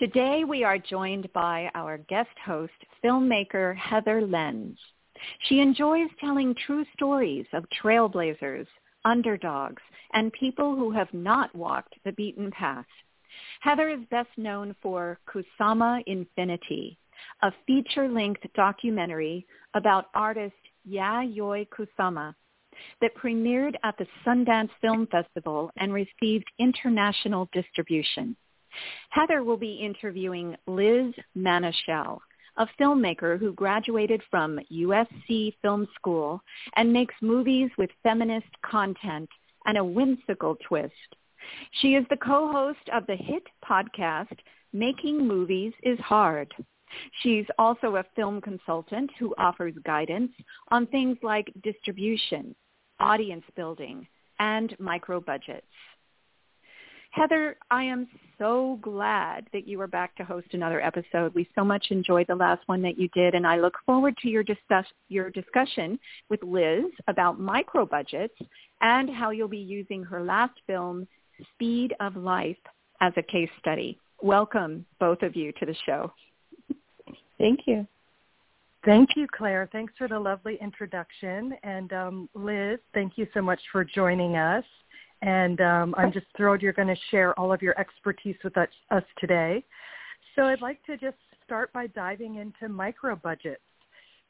Today 0.00 0.44
we 0.48 0.64
are 0.64 0.78
joined 0.78 1.30
by 1.34 1.70
our 1.74 1.98
guest 1.98 2.30
host, 2.46 2.72
filmmaker 3.04 3.76
Heather 3.76 4.22
Lenz. 4.22 4.78
She 5.40 5.60
enjoys 5.60 6.08
telling 6.18 6.54
true 6.54 6.86
stories 6.94 7.44
of 7.52 7.66
trailblazers, 7.82 8.66
underdogs, 9.04 9.82
and 10.14 10.32
people 10.32 10.74
who 10.74 10.90
have 10.90 11.12
not 11.12 11.54
walked 11.54 11.96
the 12.06 12.12
beaten 12.12 12.50
path. 12.50 12.86
Heather 13.60 13.90
is 13.90 14.00
best 14.10 14.30
known 14.38 14.74
for 14.80 15.18
Kusama 15.28 16.02
Infinity, 16.06 16.96
a 17.42 17.52
feature-length 17.66 18.40
documentary 18.54 19.46
about 19.74 20.06
artist 20.14 20.54
Yayoi 20.90 21.68
Kusama 21.68 22.34
that 23.02 23.14
premiered 23.16 23.74
at 23.84 23.98
the 23.98 24.06
Sundance 24.26 24.70
Film 24.80 25.06
Festival 25.08 25.70
and 25.76 25.92
received 25.92 26.50
international 26.58 27.50
distribution. 27.52 28.34
Heather 29.10 29.42
will 29.42 29.56
be 29.56 29.74
interviewing 29.74 30.56
Liz 30.66 31.14
Manashil, 31.36 32.18
a 32.56 32.66
filmmaker 32.80 33.38
who 33.38 33.52
graduated 33.52 34.22
from 34.30 34.58
USC 34.72 35.54
Film 35.62 35.88
School 35.94 36.40
and 36.76 36.92
makes 36.92 37.14
movies 37.20 37.70
with 37.78 37.90
feminist 38.02 38.48
content 38.62 39.28
and 39.66 39.78
a 39.78 39.84
whimsical 39.84 40.56
twist. 40.66 40.92
She 41.80 41.94
is 41.94 42.04
the 42.10 42.16
co-host 42.16 42.88
of 42.92 43.06
the 43.06 43.16
hit 43.16 43.44
podcast, 43.64 44.36
Making 44.72 45.26
Movies 45.26 45.72
is 45.82 45.98
Hard. 46.00 46.52
She's 47.22 47.46
also 47.58 47.96
a 47.96 48.04
film 48.16 48.40
consultant 48.40 49.10
who 49.18 49.34
offers 49.38 49.74
guidance 49.84 50.32
on 50.68 50.86
things 50.86 51.16
like 51.22 51.52
distribution, 51.62 52.54
audience 52.98 53.44
building, 53.56 54.06
and 54.38 54.74
micro 54.80 55.20
budgets. 55.20 55.66
Heather, 57.10 57.56
I 57.72 57.82
am 57.82 58.06
so 58.38 58.78
glad 58.82 59.48
that 59.52 59.66
you 59.66 59.80
are 59.80 59.88
back 59.88 60.14
to 60.16 60.24
host 60.24 60.46
another 60.52 60.80
episode. 60.80 61.34
We 61.34 61.48
so 61.56 61.64
much 61.64 61.86
enjoyed 61.90 62.26
the 62.28 62.36
last 62.36 62.62
one 62.66 62.82
that 62.82 62.98
you 62.98 63.08
did, 63.08 63.34
and 63.34 63.44
I 63.44 63.58
look 63.58 63.74
forward 63.84 64.16
to 64.18 64.28
your, 64.28 64.44
discuss, 64.44 64.86
your 65.08 65.28
discussion 65.30 65.98
with 66.28 66.40
Liz 66.42 66.84
about 67.08 67.40
micro 67.40 67.84
budgets 67.84 68.34
and 68.80 69.10
how 69.10 69.30
you'll 69.30 69.48
be 69.48 69.58
using 69.58 70.04
her 70.04 70.22
last 70.22 70.54
film, 70.68 71.06
Speed 71.54 71.94
of 71.98 72.14
Life, 72.16 72.56
as 73.00 73.12
a 73.16 73.22
case 73.22 73.50
study. 73.58 73.98
Welcome, 74.22 74.86
both 75.00 75.22
of 75.22 75.34
you, 75.34 75.52
to 75.58 75.66
the 75.66 75.74
show. 75.84 76.12
Thank 77.38 77.60
you. 77.66 77.86
Thank 78.84 79.10
you, 79.16 79.26
Claire. 79.36 79.68
Thanks 79.72 79.92
for 79.98 80.08
the 80.08 80.18
lovely 80.18 80.58
introduction. 80.60 81.54
And 81.64 81.92
um, 81.92 82.28
Liz, 82.34 82.78
thank 82.94 83.18
you 83.18 83.26
so 83.34 83.42
much 83.42 83.60
for 83.72 83.84
joining 83.84 84.36
us. 84.36 84.64
And 85.22 85.60
um, 85.60 85.94
I'm 85.98 86.12
just 86.12 86.26
thrilled 86.36 86.62
you're 86.62 86.72
going 86.72 86.88
to 86.88 86.96
share 87.10 87.38
all 87.38 87.52
of 87.52 87.62
your 87.62 87.78
expertise 87.78 88.36
with 88.42 88.56
us, 88.56 88.68
us 88.90 89.02
today. 89.18 89.64
So 90.34 90.42
I'd 90.42 90.62
like 90.62 90.84
to 90.86 90.96
just 90.96 91.16
start 91.44 91.72
by 91.72 91.88
diving 91.88 92.36
into 92.36 92.72
micro 92.72 93.16
budgets. 93.16 93.60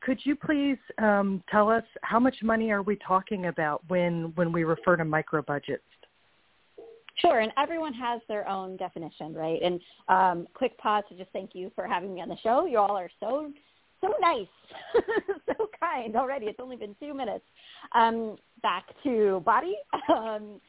Could 0.00 0.19
you 0.25 0.34
please 0.34 0.79
um, 0.99 1.43
tell 1.50 1.69
us 1.69 1.84
how 2.03 2.19
much 2.19 2.37
money 2.43 2.71
are 2.71 2.83
we 2.83 2.97
talking 2.97 3.47
about 3.47 3.83
when, 3.89 4.33
when 4.34 4.50
we 4.50 4.65
refer 4.65 4.97
to 4.97 5.05
micro 5.05 5.43
budgets? 5.43 5.84
Sure, 7.17 7.41
and 7.41 7.53
everyone 7.59 7.93
has 7.93 8.23
their 8.29 8.49
own 8.49 8.77
definition, 8.79 9.34
right? 9.34 9.61
And 9.62 9.81
um, 10.09 10.47
quick 10.55 10.77
pause 10.79 11.05
to 11.11 11.17
just 11.17 11.31
thank 11.33 11.50
you 11.55 11.71
for 11.75 11.87
having 11.87 12.15
me 12.15 12.23
on 12.23 12.29
the 12.29 12.37
show. 12.43 12.65
You 12.65 12.79
all 12.79 12.97
are 12.97 13.11
so 13.21 13.53
so 14.00 14.15
nice, 14.21 14.47
so 15.47 15.69
kind 15.79 16.17
already. 16.17 16.47
It's 16.47 16.61
only 16.61 16.77
been 16.77 16.97
two 16.99 17.12
minutes. 17.12 17.45
Um, 17.95 18.37
back 18.62 18.84
to 19.05 19.43
body. 19.45 19.77
Um, 20.09 20.61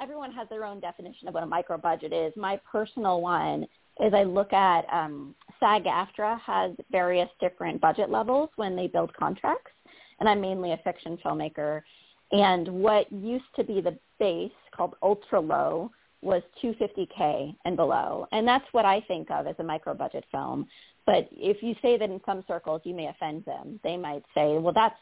everyone 0.00 0.32
has 0.32 0.48
their 0.48 0.64
own 0.64 0.80
definition 0.80 1.28
of 1.28 1.34
what 1.34 1.42
a 1.42 1.46
micro 1.46 1.76
budget 1.78 2.12
is. 2.12 2.32
My 2.36 2.60
personal 2.70 3.20
one 3.20 3.66
is 4.00 4.14
I 4.14 4.22
look 4.22 4.52
at 4.52 4.86
um, 4.92 5.34
SAG-AFTRA 5.60 6.40
has 6.40 6.72
various 6.90 7.28
different 7.40 7.80
budget 7.80 8.10
levels 8.10 8.50
when 8.56 8.76
they 8.76 8.86
build 8.86 9.12
contracts, 9.14 9.72
and 10.20 10.28
I'm 10.28 10.40
mainly 10.40 10.72
a 10.72 10.76
fiction 10.78 11.18
filmmaker. 11.24 11.82
And 12.30 12.68
what 12.68 13.10
used 13.10 13.44
to 13.56 13.64
be 13.64 13.80
the 13.80 13.98
base 14.18 14.52
called 14.76 14.94
ultra 15.02 15.40
low 15.40 15.90
was 16.20 16.42
250k 16.62 17.56
and 17.64 17.76
below, 17.76 18.26
and 18.32 18.46
that's 18.46 18.66
what 18.72 18.84
I 18.84 19.00
think 19.02 19.30
of 19.30 19.46
as 19.46 19.54
a 19.58 19.64
micro 19.64 19.94
budget 19.94 20.24
film. 20.30 20.66
But 21.06 21.28
if 21.32 21.62
you 21.62 21.74
say 21.80 21.96
that 21.96 22.10
in 22.10 22.20
some 22.26 22.44
circles, 22.46 22.82
you 22.84 22.94
may 22.94 23.06
offend 23.06 23.44
them. 23.44 23.80
They 23.82 23.96
might 23.96 24.24
say, 24.34 24.58
"Well, 24.58 24.74
that's 24.74 24.98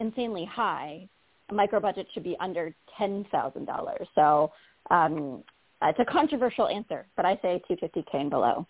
insanely 0.00 0.44
high 0.44 1.08
a 1.50 1.54
micro 1.54 1.80
budget 1.80 2.06
should 2.12 2.24
be 2.24 2.36
under 2.40 2.74
ten 2.98 3.26
thousand 3.30 3.66
dollars. 3.66 4.06
So 4.14 4.52
um, 4.90 5.42
it's 5.82 5.98
a 5.98 6.04
controversial 6.04 6.68
answer, 6.68 7.06
but 7.16 7.24
I 7.24 7.38
say 7.42 7.62
two 7.68 7.76
fifty 7.80 8.04
k 8.10 8.20
and 8.20 8.30
below. 8.30 8.66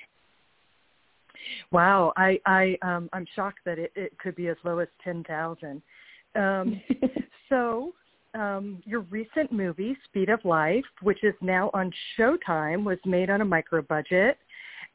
Wow, 1.70 2.12
I 2.16 2.38
I 2.46 2.76
um, 2.82 3.08
I'm 3.12 3.26
shocked 3.34 3.60
that 3.64 3.78
it, 3.78 3.92
it 3.94 4.18
could 4.18 4.34
be 4.34 4.48
as 4.48 4.56
low 4.64 4.78
as 4.78 4.88
ten 5.02 5.24
thousand. 5.24 5.82
Um, 6.34 6.80
so 7.48 7.92
um, 8.34 8.82
your 8.84 9.00
recent 9.00 9.52
movie, 9.52 9.96
Speed 10.06 10.28
of 10.28 10.44
Life, 10.44 10.84
which 11.02 11.22
is 11.22 11.34
now 11.40 11.70
on 11.74 11.92
Showtime, 12.18 12.84
was 12.84 12.98
made 13.04 13.30
on 13.30 13.40
a 13.40 13.44
micro 13.44 13.82
budget. 13.82 14.38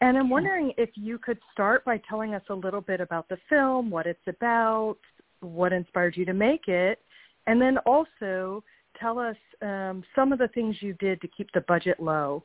And 0.02 0.18
I'm 0.18 0.30
wondering 0.30 0.74
if 0.78 0.90
you 0.96 1.18
could 1.18 1.40
start 1.52 1.84
by 1.84 2.02
telling 2.10 2.34
us 2.34 2.42
a 2.50 2.54
little 2.54 2.82
bit 2.82 3.02
about 3.02 3.28
the 3.28 3.38
film, 3.50 3.90
what 3.90 4.08
it's 4.08 4.20
about, 4.28 4.98
what 5.42 5.74
inspired 5.74 6.16
you 6.16 6.26
to 6.26 6.34
make 6.34 6.68
it, 6.68 7.00
and 7.50 7.60
then 7.60 7.80
also 7.80 8.64
tell 9.00 9.18
us 9.18 9.36
um, 9.64 10.04
some 10.16 10.32
of 10.32 10.38
the 10.38 10.50
things 10.50 10.76
you 10.82 10.94
did 10.94 11.20
to 11.22 11.28
keep 11.28 11.52
the 11.54 11.62
budget 11.62 12.00
low. 12.00 12.44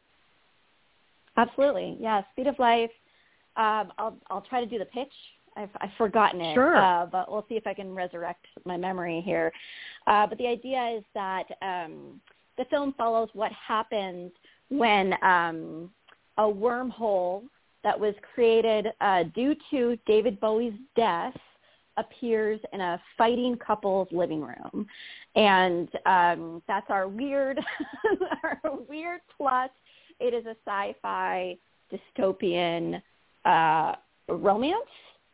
Absolutely. 1.36 1.98
Yeah. 2.00 2.22
Speed 2.32 2.46
of 2.46 2.58
Life. 2.58 2.90
Um, 3.56 3.92
I'll, 3.98 4.16
I'll 4.30 4.40
try 4.48 4.60
to 4.60 4.66
do 4.66 4.78
the 4.78 4.86
pitch. 4.86 5.12
I've, 5.56 5.68
I've 5.80 5.90
forgotten 5.98 6.40
it, 6.40 6.54
sure. 6.54 6.76
uh, 6.76 7.06
but 7.06 7.30
we'll 7.30 7.44
see 7.48 7.54
if 7.54 7.66
I 7.66 7.74
can 7.74 7.94
resurrect 7.94 8.46
my 8.64 8.76
memory 8.76 9.22
here. 9.24 9.52
Uh, 10.06 10.26
but 10.26 10.38
the 10.38 10.46
idea 10.46 10.96
is 10.96 11.04
that 11.14 11.44
um, 11.62 12.20
the 12.56 12.64
film 12.70 12.94
follows 12.96 13.28
what 13.34 13.52
happens 13.52 14.32
when 14.70 15.12
um, 15.22 15.90
a 16.38 16.42
wormhole 16.42 17.42
that 17.84 17.98
was 17.98 18.14
created 18.34 18.88
uh, 19.00 19.24
due 19.34 19.54
to 19.70 19.96
David 20.06 20.40
Bowie's 20.40 20.74
death 20.96 21.34
appears 21.96 22.60
in 22.72 22.80
a 22.80 23.00
fighting 23.16 23.56
couple's 23.56 24.08
living 24.10 24.42
room, 24.42 24.86
and 25.36 25.88
um, 26.06 26.62
that's 26.66 26.86
our 26.88 27.08
weird, 27.08 27.60
our 28.42 28.60
weird 28.88 29.20
plot. 29.36 29.70
It 30.20 30.34
is 30.34 30.46
a 30.46 30.56
sci-fi 30.66 31.56
dystopian 31.92 33.02
uh, 33.44 33.94
romance, 34.28 34.76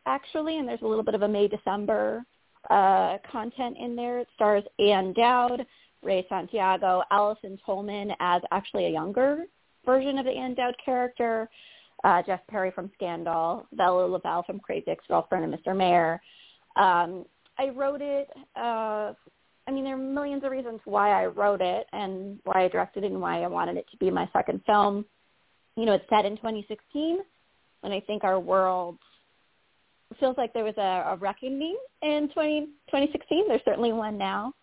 actually, 0.05 0.57
and 0.57 0.67
there's 0.67 0.81
a 0.81 0.87
little 0.87 1.03
bit 1.03 1.15
of 1.15 1.21
a 1.21 1.27
May 1.27 1.47
December 1.47 2.25
uh, 2.69 3.17
content 3.31 3.77
in 3.79 3.95
there. 3.95 4.19
It 4.19 4.27
stars 4.35 4.63
Ann 4.79 5.13
Dowd, 5.13 5.65
Ray 6.03 6.25
Santiago, 6.29 7.03
Allison 7.11 7.59
Tolman 7.65 8.11
as 8.19 8.41
actually 8.51 8.85
a 8.85 8.89
younger 8.89 9.45
version 9.85 10.17
of 10.17 10.25
the 10.25 10.31
Ann 10.31 10.53
Dowd 10.53 10.75
character, 10.83 11.49
uh, 12.03 12.21
Jeff 12.23 12.39
Perry 12.47 12.71
from 12.71 12.91
Scandal, 12.95 13.67
Vella 13.73 14.05
Lovell 14.05 14.43
from 14.43 14.59
Crazy 14.59 14.89
Ex-Girlfriend 14.89 15.45
and 15.45 15.53
Mr. 15.53 15.75
Mayor. 15.75 16.21
Um, 16.75 17.25
I 17.57 17.69
wrote 17.69 18.01
it. 18.01 18.29
Uh, 18.55 19.13
I 19.67 19.71
mean, 19.71 19.83
there 19.83 19.95
are 19.95 19.97
millions 19.97 20.43
of 20.43 20.51
reasons 20.51 20.79
why 20.85 21.11
I 21.11 21.27
wrote 21.27 21.61
it 21.61 21.87
and 21.93 22.39
why 22.43 22.63
I 22.63 22.67
directed 22.67 23.03
it 23.03 23.11
and 23.11 23.21
why 23.21 23.43
I 23.43 23.47
wanted 23.47 23.77
it 23.77 23.85
to 23.91 23.97
be 23.97 24.09
my 24.09 24.27
second 24.33 24.61
film. 24.65 25.05
You 25.75 25.85
know, 25.85 25.93
it's 25.93 26.09
set 26.09 26.25
in 26.25 26.35
2016, 26.37 27.19
and 27.83 27.93
I 27.93 27.99
think 28.01 28.23
our 28.23 28.39
world 28.39 28.97
feels 30.19 30.35
like 30.37 30.53
there 30.53 30.65
was 30.65 30.77
a, 30.77 31.13
a 31.13 31.17
reckoning 31.17 31.77
in 32.01 32.29
20, 32.33 32.65
2016. 32.87 33.47
There's 33.47 33.61
certainly 33.63 33.93
one 33.93 34.17
now, 34.17 34.53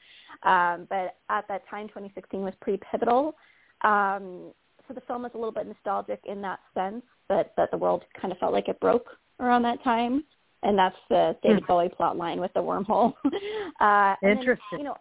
um, 0.42 0.86
but 0.90 1.16
at 1.30 1.48
that 1.48 1.62
time, 1.70 1.88
2016 1.88 2.40
was 2.42 2.52
pretty 2.60 2.82
pivotal. 2.90 3.34
Um, 3.82 4.52
so 4.86 4.94
the 4.94 5.00
film 5.02 5.24
is 5.24 5.32
a 5.34 5.38
little 5.38 5.52
bit 5.52 5.66
nostalgic 5.66 6.20
in 6.24 6.42
that 6.42 6.58
sense, 6.74 7.02
that 7.28 7.52
that 7.56 7.70
the 7.70 7.78
world 7.78 8.04
kind 8.20 8.32
of 8.32 8.38
felt 8.38 8.52
like 8.52 8.68
it 8.68 8.80
broke 8.80 9.08
around 9.40 9.62
that 9.62 9.82
time 9.84 10.24
and 10.62 10.78
that's 10.78 10.96
the 11.08 11.36
David 11.42 11.62
hmm. 11.64 11.66
Bowie 11.66 11.88
plot 11.88 12.16
line 12.16 12.40
with 12.40 12.52
the 12.54 12.60
wormhole. 12.60 13.14
uh, 13.80 14.14
Interesting. 14.22 14.58
Then, 14.72 14.80
you 14.80 14.84
know, 14.84 14.96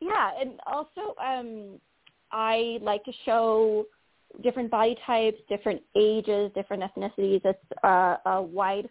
yeah, 0.00 0.30
and 0.40 0.60
also 0.66 1.14
um, 1.22 1.80
I 2.32 2.78
like 2.82 3.04
to 3.04 3.12
show 3.24 3.86
different 4.42 4.70
body 4.70 4.96
types, 5.06 5.38
different 5.48 5.80
ages, 5.96 6.50
different 6.54 6.82
ethnicities. 6.82 7.40
It's 7.44 7.58
uh, 7.82 8.16
a 8.26 8.42
wide, 8.42 8.88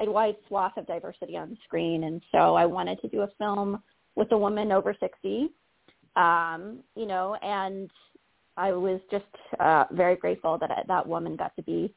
a 0.00 0.10
wide 0.10 0.36
swath 0.48 0.76
of 0.76 0.86
diversity 0.86 1.36
on 1.36 1.50
the 1.50 1.56
screen, 1.64 2.04
and 2.04 2.22
so 2.30 2.54
I 2.54 2.66
wanted 2.66 3.00
to 3.02 3.08
do 3.08 3.22
a 3.22 3.28
film 3.38 3.82
with 4.16 4.30
a 4.32 4.38
woman 4.38 4.70
over 4.70 4.94
60, 4.98 5.48
um, 6.16 6.80
you 6.94 7.06
know, 7.06 7.34
and 7.42 7.90
I 8.56 8.72
was 8.72 9.00
just 9.10 9.24
uh, 9.58 9.84
very 9.90 10.14
grateful 10.14 10.58
that 10.58 10.70
I, 10.70 10.82
that 10.86 11.06
woman 11.06 11.36
got 11.36 11.54
to 11.56 11.62
be 11.62 11.92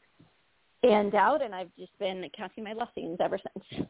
stand 0.80 1.16
out, 1.16 1.42
and 1.42 1.54
I've 1.54 1.76
just 1.78 1.98
been 2.00 2.26
counting 2.36 2.64
my 2.64 2.74
blessings 2.74 3.18
ever 3.20 3.38
since. 3.38 3.88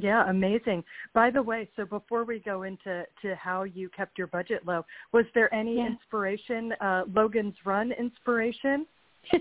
Yeah, 0.00 0.30
amazing. 0.30 0.84
By 1.12 1.30
the 1.30 1.42
way, 1.42 1.68
so 1.74 1.84
before 1.84 2.24
we 2.24 2.38
go 2.38 2.62
into 2.62 3.04
to 3.22 3.34
how 3.34 3.64
you 3.64 3.88
kept 3.88 4.16
your 4.16 4.28
budget 4.28 4.64
low, 4.64 4.84
was 5.12 5.24
there 5.34 5.52
any 5.52 5.76
yeah. 5.76 5.86
inspiration, 5.86 6.72
uh, 6.80 7.02
Logan's 7.12 7.56
Run 7.64 7.90
inspiration? 7.92 8.86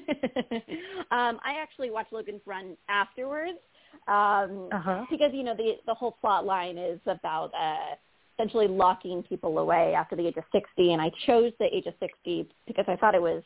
um, 1.12 1.40
I 1.46 1.62
actually 1.62 1.92
watched 1.92 2.12
Logan's 2.12 2.42
Run 2.48 2.76
afterwards 2.90 3.60
um, 4.08 4.70
uh-huh. 4.72 5.06
because 5.12 5.32
you 5.32 5.44
know 5.44 5.56
the 5.56 5.74
the 5.86 5.94
whole 5.94 6.14
plot 6.20 6.46
line 6.46 6.78
is 6.78 7.00
about 7.06 7.52
uh, 7.54 7.96
essentially 8.38 8.68
locking 8.68 9.22
people 9.24 9.60
away 9.60 9.94
after 9.96 10.16
the 10.16 10.28
age 10.28 10.38
of 10.38 10.44
60, 10.52 10.94
and 10.94 11.02
I 11.02 11.12
chose 11.26 11.54
the 11.60 11.66
age 11.66 11.86
of 11.86 11.94
60 12.00 12.50
because 12.66 12.86
I 12.88 12.96
thought 12.96 13.16
it 13.16 13.22
was 13.22 13.44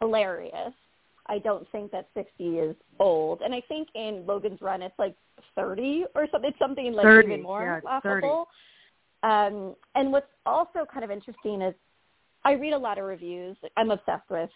hilarious. 0.00 0.72
I 1.28 1.38
don't 1.38 1.70
think 1.70 1.90
that 1.92 2.08
60 2.14 2.44
is 2.44 2.76
old. 2.98 3.42
And 3.42 3.54
I 3.54 3.60
think 3.68 3.88
in 3.94 4.24
Logan's 4.26 4.60
Run, 4.60 4.82
it's 4.82 4.98
like 4.98 5.14
30 5.54 6.04
or 6.14 6.26
something, 6.32 6.50
it's 6.50 6.58
something 6.58 6.92
like 6.92 7.04
30, 7.04 7.28
even 7.28 7.42
more 7.42 7.62
yeah, 7.62 7.80
laughable. 7.84 8.48
Um, 9.22 9.74
and 9.94 10.12
what's 10.12 10.26
also 10.46 10.86
kind 10.90 11.04
of 11.04 11.10
interesting 11.10 11.62
is 11.62 11.74
I 12.44 12.52
read 12.52 12.72
a 12.72 12.78
lot 12.78 12.98
of 12.98 13.04
reviews. 13.04 13.56
I'm 13.76 13.90
obsessed 13.90 14.30
with 14.30 14.50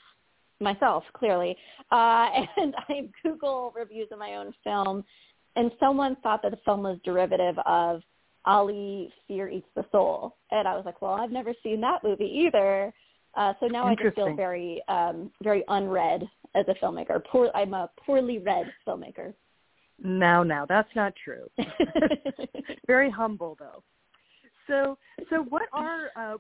myself, 0.61 1.05
clearly. 1.15 1.57
Uh, 1.91 2.29
and 2.57 2.75
I 2.89 3.09
Google 3.23 3.73
reviews 3.77 4.09
of 4.13 4.19
my 4.19 4.37
own 4.37 4.55
film. 4.65 5.05
And 5.57 5.71
someone 5.79 6.17
thought 6.23 6.43
that 6.43 6.53
the 6.53 6.59
film 6.65 6.83
was 6.83 6.99
derivative 7.05 7.57
of 7.67 8.03
Ali 8.47 9.13
Fear 9.29 9.49
Eats 9.49 9.67
the 9.77 9.85
Soul. 9.93 10.37
And 10.51 10.67
I 10.67 10.75
was 10.75 10.85
like, 10.87 11.03
well, 11.03 11.13
I've 11.13 11.31
never 11.31 11.53
seen 11.63 11.81
that 11.83 12.03
movie 12.03 12.47
either. 12.47 12.93
Uh, 13.35 13.53
so 13.61 13.67
now 13.67 13.87
I 13.87 13.95
just 13.95 14.15
feel 14.15 14.35
very, 14.35 14.83
um, 14.89 15.31
very 15.43 15.65
unread 15.69 16.29
as 16.55 16.67
a 16.69 16.75
filmmaker. 16.85 17.23
Poor, 17.25 17.51
I'm 17.55 17.75
a 17.75 17.91
poorly 18.05 18.39
read 18.39 18.67
filmmaker. 18.87 19.35
No, 20.03 20.43
no, 20.43 20.67
that's 20.69 20.89
not 20.97 21.15
true. 21.23 21.49
very 22.87 23.11
humble 23.11 23.57
though. 23.59 23.83
So, 24.67 24.97
so 25.29 25.43
what 25.49 25.63
are, 25.73 26.11
uh, 26.17 26.37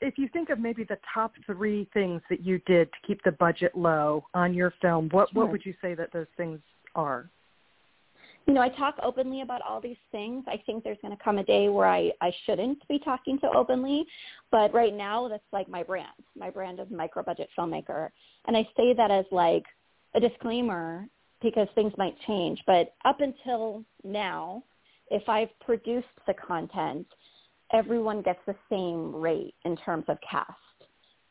if 0.00 0.18
you 0.18 0.28
think 0.32 0.50
of 0.50 0.58
maybe 0.58 0.84
the 0.84 0.98
top 1.12 1.32
three 1.46 1.88
things 1.94 2.20
that 2.28 2.44
you 2.44 2.58
did 2.66 2.90
to 2.92 3.06
keep 3.06 3.22
the 3.24 3.32
budget 3.32 3.74
low 3.74 4.24
on 4.34 4.54
your 4.54 4.72
film, 4.82 5.08
what 5.10 5.30
sure. 5.30 5.42
what 5.42 5.52
would 5.52 5.64
you 5.64 5.74
say 5.80 5.94
that 5.94 6.12
those 6.12 6.26
things 6.36 6.60
are? 6.94 7.30
You 8.46 8.52
know, 8.52 8.60
I 8.60 8.68
talk 8.68 8.96
openly 9.02 9.40
about 9.40 9.62
all 9.62 9.80
these 9.80 9.96
things. 10.12 10.44
I 10.46 10.62
think 10.66 10.84
there's 10.84 10.98
going 11.00 11.16
to 11.16 11.22
come 11.22 11.38
a 11.38 11.44
day 11.44 11.68
where 11.68 11.86
I, 11.86 12.10
I 12.20 12.32
shouldn't 12.44 12.86
be 12.88 12.98
talking 12.98 13.38
so 13.40 13.50
openly, 13.54 14.06
but 14.50 14.72
right 14.74 14.94
now 14.94 15.28
that's 15.28 15.42
like 15.52 15.68
my 15.68 15.82
brand. 15.82 16.08
My 16.36 16.50
brand 16.50 16.78
is 16.78 16.86
micro 16.90 17.22
budget 17.22 17.48
filmmaker. 17.58 18.10
And 18.46 18.56
I 18.56 18.68
say 18.76 18.92
that 18.94 19.10
as 19.10 19.24
like 19.30 19.64
a 20.14 20.20
disclaimer 20.20 21.06
because 21.40 21.68
things 21.74 21.92
might 21.96 22.16
change. 22.26 22.62
But 22.66 22.94
up 23.04 23.20
until 23.20 23.82
now, 24.02 24.62
if 25.10 25.26
I've 25.28 25.48
produced 25.60 26.06
the 26.26 26.34
content, 26.34 27.06
everyone 27.72 28.22
gets 28.22 28.40
the 28.46 28.54
same 28.70 29.14
rate 29.14 29.54
in 29.64 29.76
terms 29.78 30.04
of 30.08 30.18
cast. 30.28 30.50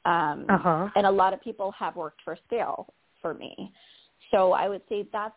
Um, 0.05 0.45
uh-huh. 0.49 0.89
And 0.95 1.05
a 1.05 1.11
lot 1.11 1.33
of 1.33 1.41
people 1.41 1.71
have 1.77 1.95
worked 1.95 2.21
for 2.23 2.37
scale 2.47 2.93
for 3.21 3.33
me. 3.33 3.71
So 4.31 4.51
I 4.51 4.67
would 4.67 4.81
say 4.89 5.07
that's 5.13 5.35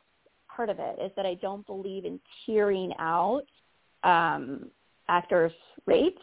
part 0.57 0.71
of 0.71 0.79
it 0.79 0.99
is 1.01 1.13
that 1.17 1.27
I 1.27 1.35
don't 1.35 1.67
believe 1.67 2.05
in 2.07 2.19
tiering 2.49 2.93
out 2.99 3.43
um, 4.03 4.71
actors' 5.09 5.53
rates, 5.85 6.23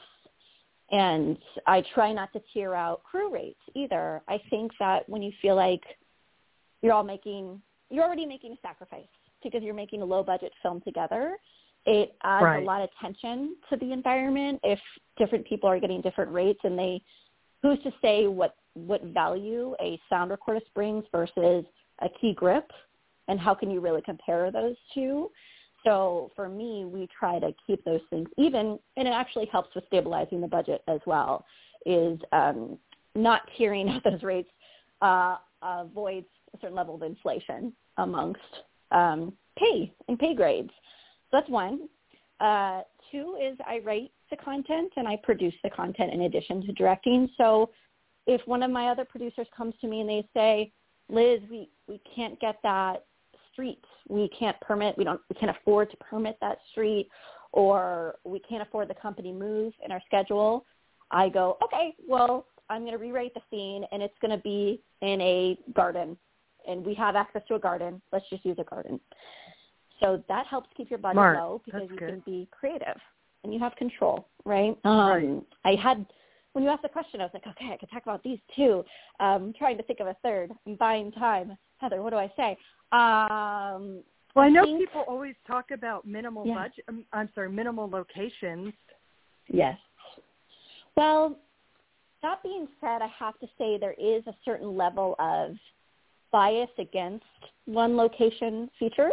and 0.91 1.38
I 1.68 1.83
try 1.94 2.12
not 2.12 2.33
to 2.33 2.41
tier 2.53 2.74
out 2.74 3.03
crew 3.03 3.31
rates 3.31 3.59
either. 3.75 4.21
I 4.27 4.39
think 4.50 4.71
that 4.80 5.07
when 5.07 5.21
you 5.21 5.31
feel 5.41 5.56
like 5.56 5.83
you're 6.81 6.94
all 6.94 7.03
making, 7.03 7.62
you're 7.89 8.03
already 8.03 8.25
making 8.25 8.53
a 8.53 8.68
sacrifice 8.68 9.06
because 9.44 9.62
you're 9.62 9.74
making 9.74 10.01
a 10.01 10.06
low 10.06 10.24
budget 10.24 10.51
film 10.62 10.81
together. 10.81 11.38
It 11.85 12.15
adds 12.24 12.44
right. 12.44 12.63
a 12.63 12.65
lot 12.65 12.81
of 12.81 12.89
tension 13.01 13.56
to 13.69 13.77
the 13.77 13.91
environment 13.91 14.59
if 14.63 14.80
different 15.18 15.45
people 15.45 15.69
are 15.69 15.80
getting 15.80 16.01
different 16.01 16.31
rates 16.31 16.59
and 16.63 16.80
they, 16.80 17.01
who's 17.62 17.81
to 17.83 17.91
say 18.01 18.27
what, 18.27 18.56
what 18.74 19.03
value 19.03 19.75
a 19.81 20.00
sound 20.09 20.31
recordist 20.31 20.71
brings 20.74 21.03
versus 21.12 21.65
a 22.01 22.07
key 22.21 22.33
grip 22.33 22.71
and 23.28 23.40
how 23.40 23.54
can 23.54 23.72
you 23.72 23.80
really 23.80 24.02
compare 24.02 24.52
those 24.52 24.75
two? 24.94 25.30
So 25.84 26.31
for 26.36 26.48
me, 26.48 26.86
we 26.86 27.08
try 27.18 27.40
to 27.40 27.54
keep 27.68 27.84
those 27.84 28.02
things 28.10 28.30
even, 28.38 28.80
and 28.96 29.08
it 29.08 29.12
actually 29.12 29.48
helps 29.52 29.75
with 29.75 29.86
stabilizing 29.88 30.42
the 30.42 30.48
budget 30.48 30.81
as 30.88 31.00
well, 31.06 31.46
is 31.86 32.20
um, 32.31 32.78
not 33.16 33.42
tiering 33.60 33.90
out 33.90 34.04
those 34.10 34.24
rates 34.24 34.50
uh, 35.02 35.38
avoids 35.62 36.28
a 36.54 36.58
certain 36.60 36.75
level 36.75 36.96
of 36.96 37.04
inflation 37.04 37.74
amongst 37.98 38.40
um, 38.92 39.34
pay 39.58 39.94
and 40.08 40.18
pay 40.18 40.34
grades. 40.34 40.72
So 41.31 41.38
that's 41.38 41.50
one. 41.50 41.90
Uh, 42.40 42.81
two 43.12 43.38
is 43.42 43.58
I 43.66 43.80
write 43.84 44.12
the 44.30 44.38
content 44.38 44.92
and 44.98 45.08
I 45.08 45.18
produce 45.18 45.54
the 45.64 45.69
content 45.69 46.14
in 46.14 46.22
addition 46.22 46.66
to 46.66 46.74
directing. 46.74 47.30
So 47.38 47.69
if 48.28 48.42
one 48.48 48.64
of 48.64 48.72
my 48.72 48.88
other 48.90 49.06
producers 49.06 49.48
comes 49.56 49.74
to 49.81 49.88
me 49.88 50.02
and 50.02 50.10
they 50.10 50.28
say, 50.34 50.72
Liz, 51.10 51.42
we, 51.50 51.69
we 51.88 52.02
can't 52.16 52.40
get 52.40 52.58
that 52.64 53.06
street. 53.54 53.80
We 54.10 54.30
can't 54.38 54.60
permit, 54.62 54.98
we 54.98 55.04
don't, 55.04 55.22
we 55.30 55.36
can't 55.40 55.56
afford 55.56 55.90
to 55.92 55.98
permit 55.98 56.38
that 56.42 56.58
street 56.72 57.08
or 57.52 58.16
we 58.26 58.40
can't 58.40 58.62
afford 58.62 58.90
the 58.90 58.96
company 58.96 59.32
move 59.32 59.74
in 59.86 59.92
our 59.92 60.02
schedule. 60.06 60.66
I 61.12 61.30
go, 61.30 61.58
okay, 61.64 61.96
well, 62.08 62.48
I'm 62.70 62.82
going 62.82 62.94
to 62.94 62.98
rewrite 62.98 63.34
the 63.34 63.42
scene 63.50 63.86
and 63.92 64.02
it's 64.02 64.18
going 64.22 64.36
to 64.36 64.44
be 64.44 64.82
in 65.02 65.22
a 65.22 65.58
garden 65.74 66.18
and 66.68 66.86
we 66.86 66.94
have 66.96 67.16
access 67.16 67.42
to 67.48 67.56
a 67.56 67.60
garden. 67.60 68.02
Let's 68.12 68.26
just 68.30 68.46
use 68.46 68.58
a 68.60 68.64
garden. 68.64 69.00
So 70.00 70.24
that 70.28 70.48
helps 70.48 70.70
keep 70.76 70.90
your 70.90 71.00
budget 71.00 71.16
Smart. 71.16 71.38
low 71.38 71.62
because 71.64 71.82
That's 71.82 71.92
you 71.92 71.98
good. 71.98 72.10
can 72.10 72.24
be 72.26 72.48
creative 72.52 72.98
and 73.44 73.54
you 73.54 73.60
have 73.60 73.76
control, 73.76 74.28
right? 74.46 74.78
Um, 74.84 74.98
right. 75.10 75.44
I 75.66 75.76
had 75.82 76.06
when 76.54 76.64
you 76.64 76.70
asked 76.70 76.84
the 76.84 76.90
question, 76.90 77.20
I 77.20 77.24
was 77.24 77.32
like, 77.34 77.48
okay, 77.48 77.72
I 77.74 77.78
could 77.78 77.90
talk 77.90 78.04
about 78.04 78.24
these 78.24 78.38
two. 78.56 78.86
Um, 79.20 79.54
trying 79.58 79.76
to 79.78 79.84
think 79.84 80.00
of 80.00 80.07
a 80.07 80.16
third. 80.24 80.52
I'm 80.68 80.76
buying 80.76 81.12
time. 81.12 81.57
Heather, 81.83 82.02
what 82.02 82.11
do 82.11 82.16
I 82.16 82.31
say? 82.37 82.57
Um, 82.94 84.04
well, 84.35 84.45
I 84.45 84.49
know 84.49 84.63
think, 84.63 84.80
people 84.80 85.04
always 85.06 85.35
talk 85.45 85.71
about 85.71 86.07
minimal 86.07 86.47
yeah. 86.47 86.56
budget. 86.56 86.85
Um, 86.87 87.04
I'm 87.11 87.30
sorry, 87.35 87.52
minimal 87.52 87.90
locations. 87.90 88.73
Yes. 89.49 89.78
Well, 90.95 91.37
that 92.21 92.42
being 92.42 92.69
said, 92.80 93.02
I 93.02 93.09
have 93.19 93.37
to 93.40 93.47
say 93.57 93.78
there 93.78 93.95
is 93.99 94.25
a 94.28 94.35
certain 94.45 94.78
level 94.78 95.16
of 95.19 95.56
bias 96.31 96.69
against 96.80 97.25
one 97.66 97.97
location 97.97 98.69
features 98.80 99.11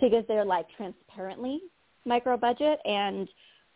because 0.00 0.24
they're 0.28 0.44
like 0.44 0.66
transparently 0.76 1.60
micro 2.04 2.36
budget 2.36 2.78
and 2.84 3.28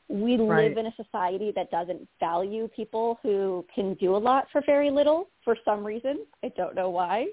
we 0.09 0.37
right. 0.37 0.69
live 0.69 0.79
in 0.79 0.87
a 0.87 0.95
society 0.95 1.53
that 1.57 1.71
doesn't 1.73 2.07
value 2.21 2.69
people 2.75 3.19
who 3.25 3.65
can 3.75 3.95
do 3.95 4.15
a 4.15 4.19
lot 4.19 4.47
for 4.53 4.63
very 4.65 4.91
little 4.91 5.29
for 5.45 5.57
some 5.65 5.85
reason. 5.85 6.25
I 6.45 6.53
don't 6.57 6.77
know 6.77 6.91
why 6.91 7.27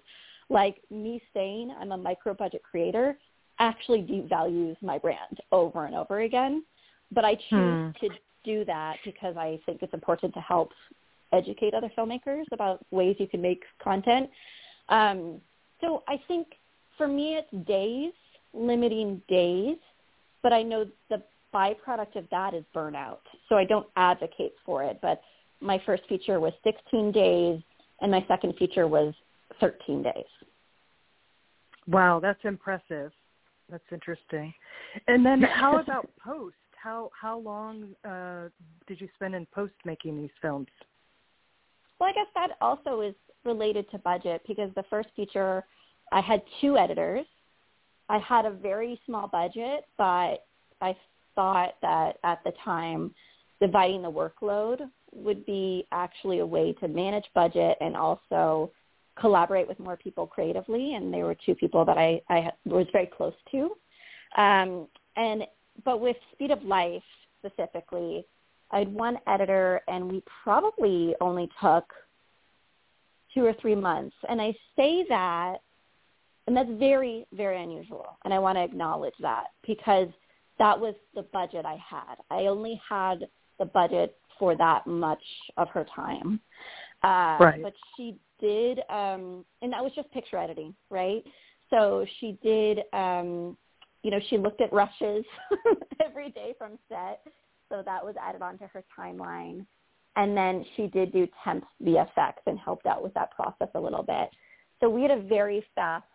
like 0.49 0.81
me 0.89 1.21
saying 1.33 1.73
I'm 1.79 1.91
a 1.91 1.97
micro 1.97 2.33
budget 2.33 2.61
creator 2.63 3.17
actually 3.59 4.01
devalues 4.01 4.75
my 4.81 4.97
brand 4.97 5.39
over 5.51 5.85
and 5.85 5.95
over 5.95 6.21
again. 6.21 6.63
But 7.11 7.25
I 7.25 7.35
choose 7.35 7.93
hmm. 7.99 8.05
to 8.05 8.09
do 8.43 8.65
that 8.65 8.97
because 9.03 9.35
I 9.37 9.59
think 9.65 9.81
it's 9.81 9.93
important 9.93 10.33
to 10.33 10.41
help 10.41 10.71
educate 11.33 11.73
other 11.73 11.91
filmmakers 11.97 12.43
about 12.51 12.85
ways 12.91 13.15
you 13.19 13.27
can 13.27 13.41
make 13.41 13.63
content. 13.83 14.29
Um, 14.89 15.41
so 15.81 16.03
I 16.07 16.21
think 16.27 16.47
for 16.97 17.07
me 17.07 17.35
it's 17.37 17.67
days, 17.67 18.13
limiting 18.53 19.21
days, 19.27 19.77
but 20.43 20.53
I 20.53 20.63
know 20.63 20.85
the 21.09 21.21
byproduct 21.53 22.15
of 22.15 22.25
that 22.31 22.53
is 22.53 22.63
burnout. 22.75 23.19
So 23.49 23.55
I 23.55 23.65
don't 23.65 23.87
advocate 23.95 24.53
for 24.65 24.83
it, 24.83 24.99
but 25.01 25.21
my 25.59 25.81
first 25.85 26.03
feature 26.07 26.39
was 26.39 26.53
16 26.63 27.11
days 27.11 27.61
and 28.01 28.11
my 28.11 28.23
second 28.27 28.53
feature 28.57 28.87
was 28.87 29.13
13 29.59 30.03
days. 30.03 30.25
Wow, 31.87 32.19
that's 32.19 32.39
impressive. 32.43 33.11
That's 33.69 33.83
interesting. 33.91 34.53
And 35.07 35.25
then 35.25 35.41
how 35.53 35.79
about 35.79 36.09
post? 36.23 36.55
How 36.75 37.09
how 37.19 37.39
long 37.39 37.95
uh, 38.07 38.49
did 38.87 39.01
you 39.01 39.09
spend 39.15 39.35
in 39.35 39.45
post 39.47 39.73
making 39.83 40.21
these 40.21 40.31
films? 40.41 40.67
Well, 41.99 42.09
I 42.09 42.13
guess 42.13 42.27
that 42.35 42.57
also 42.61 43.01
is 43.01 43.15
related 43.43 43.89
to 43.91 43.97
budget 43.97 44.41
because 44.47 44.69
the 44.75 44.83
first 44.89 45.09
feature 45.15 45.63
I 46.11 46.21
had 46.21 46.41
two 46.61 46.77
editors. 46.77 47.25
I 48.09 48.19
had 48.19 48.45
a 48.45 48.51
very 48.51 48.99
small 49.05 49.27
budget, 49.27 49.85
but 49.97 50.45
I 50.81 50.95
thought 51.35 51.75
that 51.81 52.17
at 52.23 52.41
the 52.45 52.53
time 52.63 53.13
dividing 53.59 54.01
the 54.01 54.11
workload 54.11 54.79
would 55.13 55.45
be 55.45 55.87
actually 55.91 56.39
a 56.39 56.45
way 56.45 56.73
to 56.73 56.87
manage 56.87 57.25
budget 57.33 57.77
and 57.81 57.97
also 57.97 58.71
collaborate 59.19 59.67
with 59.67 59.79
more 59.79 59.97
people 59.97 60.27
creatively. 60.27 60.95
And 60.95 61.13
they 61.13 61.23
were 61.23 61.35
two 61.45 61.55
people 61.55 61.85
that 61.85 61.97
I, 61.97 62.21
I 62.29 62.51
was 62.65 62.87
very 62.91 63.07
close 63.07 63.33
to. 63.51 63.71
Um, 64.39 64.87
and 65.15 65.43
but 65.85 65.99
with 65.99 66.17
Speed 66.33 66.51
of 66.51 66.63
Life 66.63 67.03
specifically, 67.39 68.25
I 68.71 68.79
had 68.79 68.93
one 68.93 69.17
editor, 69.27 69.81
and 69.87 70.11
we 70.11 70.23
probably 70.43 71.15
only 71.21 71.49
took 71.61 71.85
two 73.33 73.45
or 73.45 73.53
three 73.61 73.75
months. 73.75 74.15
And 74.27 74.41
I 74.41 74.53
say 74.75 75.05
that, 75.09 75.57
and 76.47 76.57
that's 76.57 76.69
very, 76.77 77.25
very 77.31 77.61
unusual. 77.61 78.17
And 78.25 78.33
I 78.33 78.39
want 78.39 78.57
to 78.57 78.63
acknowledge 78.63 79.13
that 79.21 79.45
because 79.65 80.09
that 80.59 80.77
was 80.77 80.95
the 81.13 81.23
budget 81.33 81.65
I 81.65 81.77
had. 81.87 82.15
I 82.29 82.47
only 82.47 82.81
had 82.89 83.27
the 83.59 83.65
budget 83.65 84.17
for 84.39 84.55
that 84.55 84.85
much 84.87 85.23
of 85.57 85.69
her 85.69 85.85
time. 85.95 86.39
Uh, 87.03 87.37
right. 87.39 87.61
But 87.61 87.73
she 87.95 88.17
did, 88.39 88.79
um, 88.89 89.45
and 89.61 89.71
that 89.73 89.83
was 89.83 89.91
just 89.95 90.11
picture 90.11 90.37
editing, 90.37 90.75
right? 90.89 91.23
So 91.69 92.05
she 92.19 92.37
did, 92.43 92.79
um, 92.93 93.57
you 94.03 94.11
know, 94.11 94.19
she 94.29 94.37
looked 94.37 94.61
at 94.61 94.71
rushes 94.71 95.25
every 96.05 96.29
day 96.31 96.53
from 96.57 96.79
set. 96.89 97.21
So 97.69 97.81
that 97.85 98.03
was 98.03 98.15
added 98.21 98.41
onto 98.41 98.65
her 98.67 98.83
timeline. 98.97 99.65
And 100.15 100.35
then 100.35 100.65
she 100.75 100.87
did 100.87 101.11
do 101.11 101.27
temp 101.43 101.65
VFX 101.83 102.33
and 102.47 102.57
helped 102.57 102.85
out 102.85 103.03
with 103.03 103.13
that 103.13 103.31
process 103.31 103.67
a 103.75 103.79
little 103.79 104.03
bit. 104.03 104.29
So 104.79 104.89
we 104.89 105.01
had 105.01 105.11
a 105.11 105.21
very 105.21 105.63
fast 105.75 106.05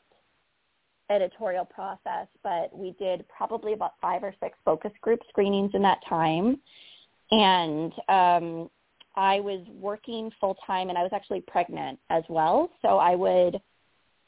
editorial 1.11 1.65
process, 1.65 2.27
but 2.43 2.77
we 2.77 2.95
did 2.99 3.25
probably 3.29 3.75
about 3.75 3.93
five 4.01 4.25
or 4.25 4.35
six 4.43 4.57
focus 4.65 4.93
group 5.03 5.21
screenings 5.29 5.73
in 5.75 5.83
that 5.83 5.99
time. 6.09 6.59
And 7.31 7.93
um, 8.09 8.71
I 9.15 9.41
was 9.41 9.61
working 9.79 10.31
full 10.41 10.57
time 10.67 10.89
and 10.89 10.97
I 10.97 11.03
was 11.03 11.13
actually 11.13 11.43
pregnant 11.43 11.99
as 12.11 12.23
well. 12.29 12.71
So 12.81 12.99
I 12.99 13.15
would 13.15 13.61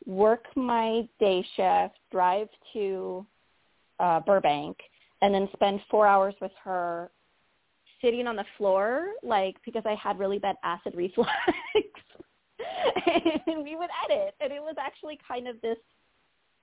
work 0.06 0.44
my 0.56 1.08
day 1.18 1.46
shift, 1.56 1.98
drive 2.10 2.48
to 2.74 3.26
uh, 3.98 4.20
Burbank, 4.20 4.76
and 5.22 5.34
then 5.34 5.48
spend 5.54 5.80
four 5.90 6.06
hours 6.06 6.34
with 6.40 6.52
her 6.62 7.10
sitting 8.02 8.26
on 8.26 8.36
the 8.36 8.44
floor, 8.58 9.08
like 9.22 9.56
because 9.64 9.82
I 9.86 9.94
had 9.94 10.18
really 10.18 10.38
bad 10.38 10.56
acid 10.62 10.94
reflux. 10.96 11.30
and 13.46 13.64
we 13.64 13.76
would 13.76 13.90
edit, 14.04 14.34
and 14.40 14.52
it 14.52 14.60
was 14.60 14.76
actually 14.78 15.18
kind 15.26 15.48
of 15.48 15.60
this. 15.62 15.78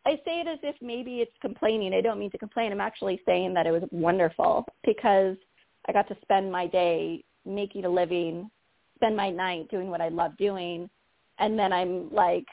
I 0.06 0.16
say 0.26 0.40
it 0.40 0.48
as 0.48 0.60
if 0.64 0.76
maybe 0.82 1.18
it's 1.18 1.36
complaining. 1.42 1.94
I 1.94 2.02
don't 2.02 2.20
mean 2.20 2.32
to 2.32 2.38
complain. 2.38 2.72
I'm 2.72 2.82
actually 2.82 3.22
saying 3.26 3.54
that 3.54 3.68
it 3.68 3.72
was 3.72 3.84
wonderful 3.92 4.66
because 4.84 5.38
I 5.88 5.92
got 5.92 6.08
to 6.08 6.18
spend 6.24 6.52
my 6.52 6.66
day 6.68 7.24
making 7.46 7.86
a 7.86 7.90
living, 7.90 8.50
spend 8.96 9.16
my 9.16 9.30
night 9.30 9.70
doing 9.70 9.90
what 9.90 10.02
I 10.02 10.10
love 10.10 10.38
doing, 10.38 10.90
and 11.40 11.58
then 11.58 11.74
I'm 11.74 12.14
like, 12.14 12.46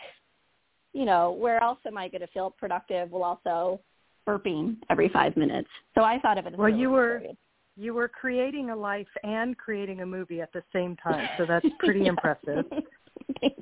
you 0.93 1.05
know, 1.05 1.33
where 1.33 1.63
else 1.63 1.79
am 1.87 1.99
I 1.99 2.09
going 2.09 2.23
to 2.23 2.27
feel 2.29 2.51
productive? 2.51 3.11
while 3.11 3.39
also 3.45 3.81
burping 4.27 4.77
every 4.91 5.09
five 5.09 5.37
minutes. 5.37 5.69
So 5.95 6.03
I 6.03 6.19
thought 6.21 6.39
of 6.39 6.47
it 6.47 6.55
as 6.55 6.59
well. 6.59 6.69
You 6.69 6.91
were 6.91 7.19
period 7.21 7.37
you 7.79 7.95
were 7.95 8.09
creating 8.09 8.71
a 8.71 8.77
life 8.77 9.07
and 9.23 9.57
creating 9.57 10.01
a 10.01 10.07
movie 10.07 10.41
at 10.41 10.53
the 10.53 10.63
same 10.73 10.97
time, 10.97 11.29
so 11.39 11.47
that's 11.47 11.65
pretty 11.79 12.07
impressive. 12.07 12.65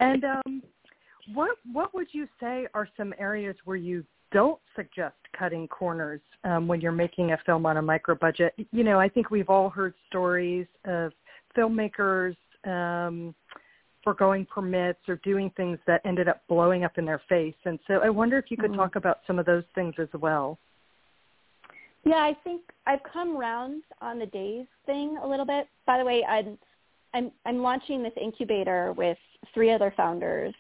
And 0.01 0.25
um, 0.25 0.63
what 1.35 1.59
what 1.71 1.95
would 1.95 2.09
you 2.13 2.27
say 2.41 2.67
are 2.73 2.89
some 2.97 3.13
areas 3.19 3.57
where 3.67 3.77
you 3.77 4.05
don't 4.33 4.59
suggest 4.75 5.17
cutting 5.39 5.69
corners 5.69 6.21
um, 6.45 6.67
when 6.67 6.81
you're 6.81 6.93
making 6.93 7.33
a 7.33 7.39
film 7.45 7.67
on 7.67 7.77
a 7.77 7.83
micro 7.83 8.15
budget? 8.15 8.55
You 8.73 8.85
know, 8.85 8.99
I 8.99 9.09
think 9.09 9.31
we've 9.31 9.49
all 9.49 9.71
heard 9.71 9.95
stories 10.09 10.67
of 10.85 11.13
filmmakers 11.57 12.37
um, 12.65 13.35
foregoing 14.03 14.47
permits 14.47 15.01
or 15.09 15.17
doing 15.17 15.51
things 15.57 15.79
that 15.87 16.01
ended 16.05 16.29
up 16.29 16.43
blowing 16.49 16.85
up 16.85 16.97
in 16.97 17.05
their 17.05 17.21
face. 17.29 17.57
And 17.65 17.79
so 17.87 17.95
I 17.95 18.09
wonder 18.09 18.39
if 18.39 18.51
you 18.51 18.57
could 18.57 18.71
mm-hmm. 18.71 18.81
talk 18.81 18.97
about 18.97 19.21
some 19.27 19.39
of 19.39 19.47
those 19.47 19.65
things 19.75 19.95
as 19.99 20.09
well. 20.21 20.59
Yeah, 22.05 22.19
I 22.19 22.37
think 22.45 22.63
I've 22.87 23.03
come 23.13 23.37
around 23.37 23.83
on 24.01 24.21
the 24.21 24.27
days 24.27 24.67
thing 24.87 25.19
a 25.21 25.27
little 25.27 25.45
bit. 25.45 25.67
By 25.87 25.99
the 25.99 26.05
way, 26.05 26.25
I'm 26.25 26.57
I'm 27.15 27.33
I'm 27.45 27.63
launching 27.63 28.01
this 28.01 28.13
incubator 28.21 28.93
with 28.93 29.19
three 29.53 29.73
other 29.73 29.93
founders, 29.97 30.55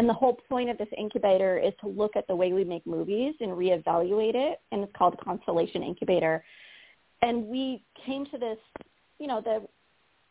and 0.00 0.08
the 0.08 0.14
whole 0.14 0.40
point 0.48 0.70
of 0.70 0.78
this 0.78 0.88
incubator 0.96 1.58
is 1.58 1.74
to 1.82 1.86
look 1.86 2.16
at 2.16 2.26
the 2.26 2.34
way 2.34 2.54
we 2.54 2.64
make 2.64 2.86
movies 2.86 3.34
and 3.38 3.50
reevaluate 3.50 4.34
it, 4.34 4.58
and 4.72 4.82
it's 4.82 4.92
called 4.96 5.14
Constellation 5.22 5.82
Incubator. 5.82 6.42
And 7.20 7.44
we 7.48 7.82
came 8.06 8.24
to 8.30 8.38
this, 8.38 8.56
you 9.18 9.26
know, 9.26 9.42
the 9.42 9.68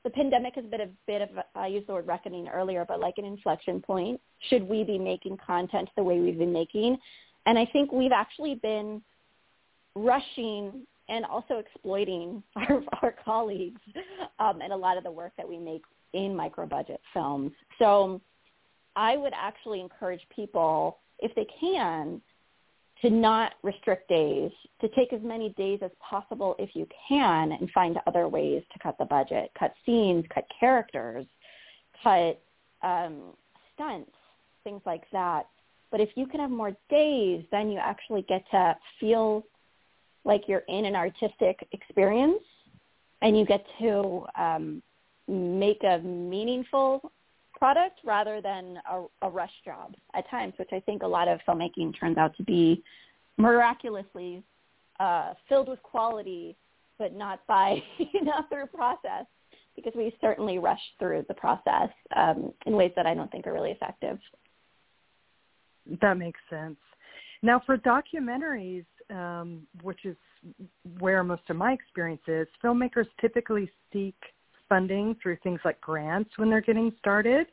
the 0.03 0.09
pandemic 0.09 0.55
has 0.55 0.65
been 0.65 0.81
a 0.81 0.89
bit 1.05 1.21
of 1.21 1.29
I 1.53 1.67
used 1.67 1.85
the 1.85 1.93
word 1.93 2.07
reckoning 2.07 2.47
earlier, 2.47 2.83
but 2.83 2.99
like 2.99 3.19
an 3.19 3.25
inflection 3.25 3.79
point. 3.79 4.19
Should 4.49 4.67
we 4.67 4.83
be 4.83 4.97
making 4.97 5.37
content 5.37 5.87
the 5.95 6.01
way 6.01 6.19
we've 6.19 6.39
been 6.39 6.51
making? 6.51 6.97
And 7.45 7.59
I 7.59 7.67
think 7.67 7.91
we've 7.91 8.11
actually 8.11 8.55
been 8.55 9.03
rushing 9.93 10.87
and 11.09 11.25
also 11.25 11.59
exploiting 11.59 12.41
our, 12.55 12.81
our 13.03 13.15
colleagues 13.23 13.81
um, 14.39 14.61
and 14.63 14.73
a 14.73 14.77
lot 14.77 14.97
of 14.97 15.03
the 15.03 15.11
work 15.11 15.33
that 15.37 15.47
we 15.47 15.59
make 15.59 15.83
in 16.13 16.35
micro 16.35 16.65
budget 16.65 17.01
films. 17.13 17.51
So 17.77 18.19
I 18.99 19.15
would 19.15 19.31
actually 19.33 19.79
encourage 19.79 20.19
people, 20.35 20.97
if 21.19 21.33
they 21.33 21.47
can, 21.57 22.21
to 23.01 23.09
not 23.09 23.53
restrict 23.63 24.09
days, 24.09 24.51
to 24.81 24.89
take 24.89 25.13
as 25.13 25.21
many 25.23 25.51
days 25.51 25.79
as 25.81 25.91
possible 26.01 26.53
if 26.59 26.71
you 26.73 26.85
can 27.07 27.53
and 27.53 27.71
find 27.71 27.97
other 28.07 28.27
ways 28.27 28.61
to 28.73 28.79
cut 28.79 28.97
the 28.97 29.05
budget, 29.05 29.51
cut 29.57 29.73
scenes, 29.85 30.25
cut 30.33 30.43
characters, 30.59 31.25
cut 32.03 32.41
um, 32.83 33.21
stunts, 33.73 34.11
things 34.65 34.81
like 34.85 35.03
that. 35.13 35.47
But 35.91 36.01
if 36.01 36.09
you 36.15 36.27
can 36.27 36.41
have 36.41 36.51
more 36.51 36.75
days, 36.89 37.45
then 37.51 37.71
you 37.71 37.79
actually 37.79 38.23
get 38.23 38.43
to 38.51 38.75
feel 38.99 39.45
like 40.25 40.41
you're 40.49 40.65
in 40.67 40.83
an 40.83 40.97
artistic 40.97 41.65
experience 41.71 42.43
and 43.21 43.39
you 43.39 43.45
get 43.45 43.65
to 43.79 44.25
um, 44.37 44.83
make 45.29 45.85
a 45.85 45.99
meaningful 45.99 47.13
product 47.59 47.99
rather 48.03 48.41
than 48.41 48.79
a, 48.89 49.27
a 49.27 49.29
rush 49.29 49.51
job 49.63 49.93
at 50.15 50.27
times, 50.29 50.53
which 50.57 50.69
I 50.71 50.79
think 50.79 51.03
a 51.03 51.07
lot 51.07 51.27
of 51.27 51.39
filmmaking 51.47 51.99
turns 51.99 52.17
out 52.17 52.35
to 52.37 52.43
be 52.43 52.81
miraculously 53.37 54.41
uh, 54.99 55.33
filled 55.47 55.67
with 55.67 55.81
quality, 55.83 56.55
but 56.97 57.13
not 57.13 57.45
by 57.47 57.83
not 58.23 58.49
through 58.49 58.67
process, 58.67 59.25
because 59.75 59.93
we 59.95 60.15
certainly 60.21 60.57
rush 60.57 60.81
through 60.97 61.25
the 61.27 61.33
process 61.33 61.89
um, 62.15 62.53
in 62.65 62.73
ways 62.73 62.91
that 62.95 63.05
I 63.05 63.13
don't 63.13 63.31
think 63.31 63.45
are 63.45 63.53
really 63.53 63.71
effective. 63.71 64.17
That 66.01 66.17
makes 66.17 66.39
sense. 66.49 66.77
Now, 67.41 67.61
for 67.65 67.77
documentaries, 67.77 68.85
um, 69.09 69.65
which 69.81 70.05
is 70.05 70.15
where 70.99 71.23
most 71.23 71.43
of 71.49 71.55
my 71.55 71.73
experience 71.73 72.21
is, 72.27 72.47
filmmakers 72.63 73.07
typically 73.19 73.69
seek 73.91 74.15
funding 74.69 75.15
through 75.21 75.37
things 75.43 75.59
like 75.65 75.81
grants 75.81 76.29
when 76.37 76.49
they're 76.49 76.61
getting 76.61 76.93
started. 76.99 77.47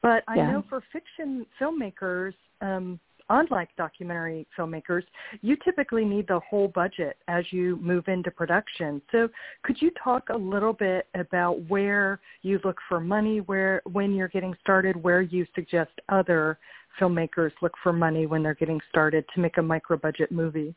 But 0.00 0.24
I 0.26 0.36
yeah. 0.36 0.52
know 0.52 0.64
for 0.68 0.82
fiction 0.92 1.44
filmmakers, 1.60 2.34
um, 2.60 2.98
unlike 3.28 3.68
documentary 3.76 4.46
filmmakers, 4.58 5.02
you 5.40 5.56
typically 5.64 6.04
need 6.04 6.26
the 6.28 6.40
whole 6.48 6.68
budget 6.68 7.16
as 7.28 7.44
you 7.50 7.76
move 7.76 8.08
into 8.08 8.30
production. 8.30 9.00
So 9.10 9.28
could 9.62 9.80
you 9.80 9.90
talk 10.02 10.28
a 10.30 10.36
little 10.36 10.72
bit 10.72 11.06
about 11.14 11.60
where 11.68 12.20
you 12.42 12.60
look 12.64 12.78
for 12.88 13.00
money, 13.00 13.40
where 13.40 13.82
when 13.92 14.14
you're 14.14 14.28
getting 14.28 14.54
started, 14.60 15.00
where 15.02 15.22
you 15.22 15.46
suggest 15.54 15.90
other 16.08 16.58
filmmakers 17.00 17.52
look 17.62 17.72
for 17.82 17.92
money 17.92 18.26
when 18.26 18.42
they're 18.42 18.54
getting 18.54 18.80
started 18.88 19.24
to 19.34 19.40
make 19.40 19.56
a 19.56 19.62
micro 19.62 19.96
budget 19.96 20.30
movie? 20.30 20.74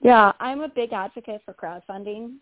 Yeah, 0.00 0.32
I'm 0.40 0.60
a 0.60 0.68
big 0.68 0.92
advocate 0.92 1.40
for 1.44 1.54
crowdfunding, 1.54 2.34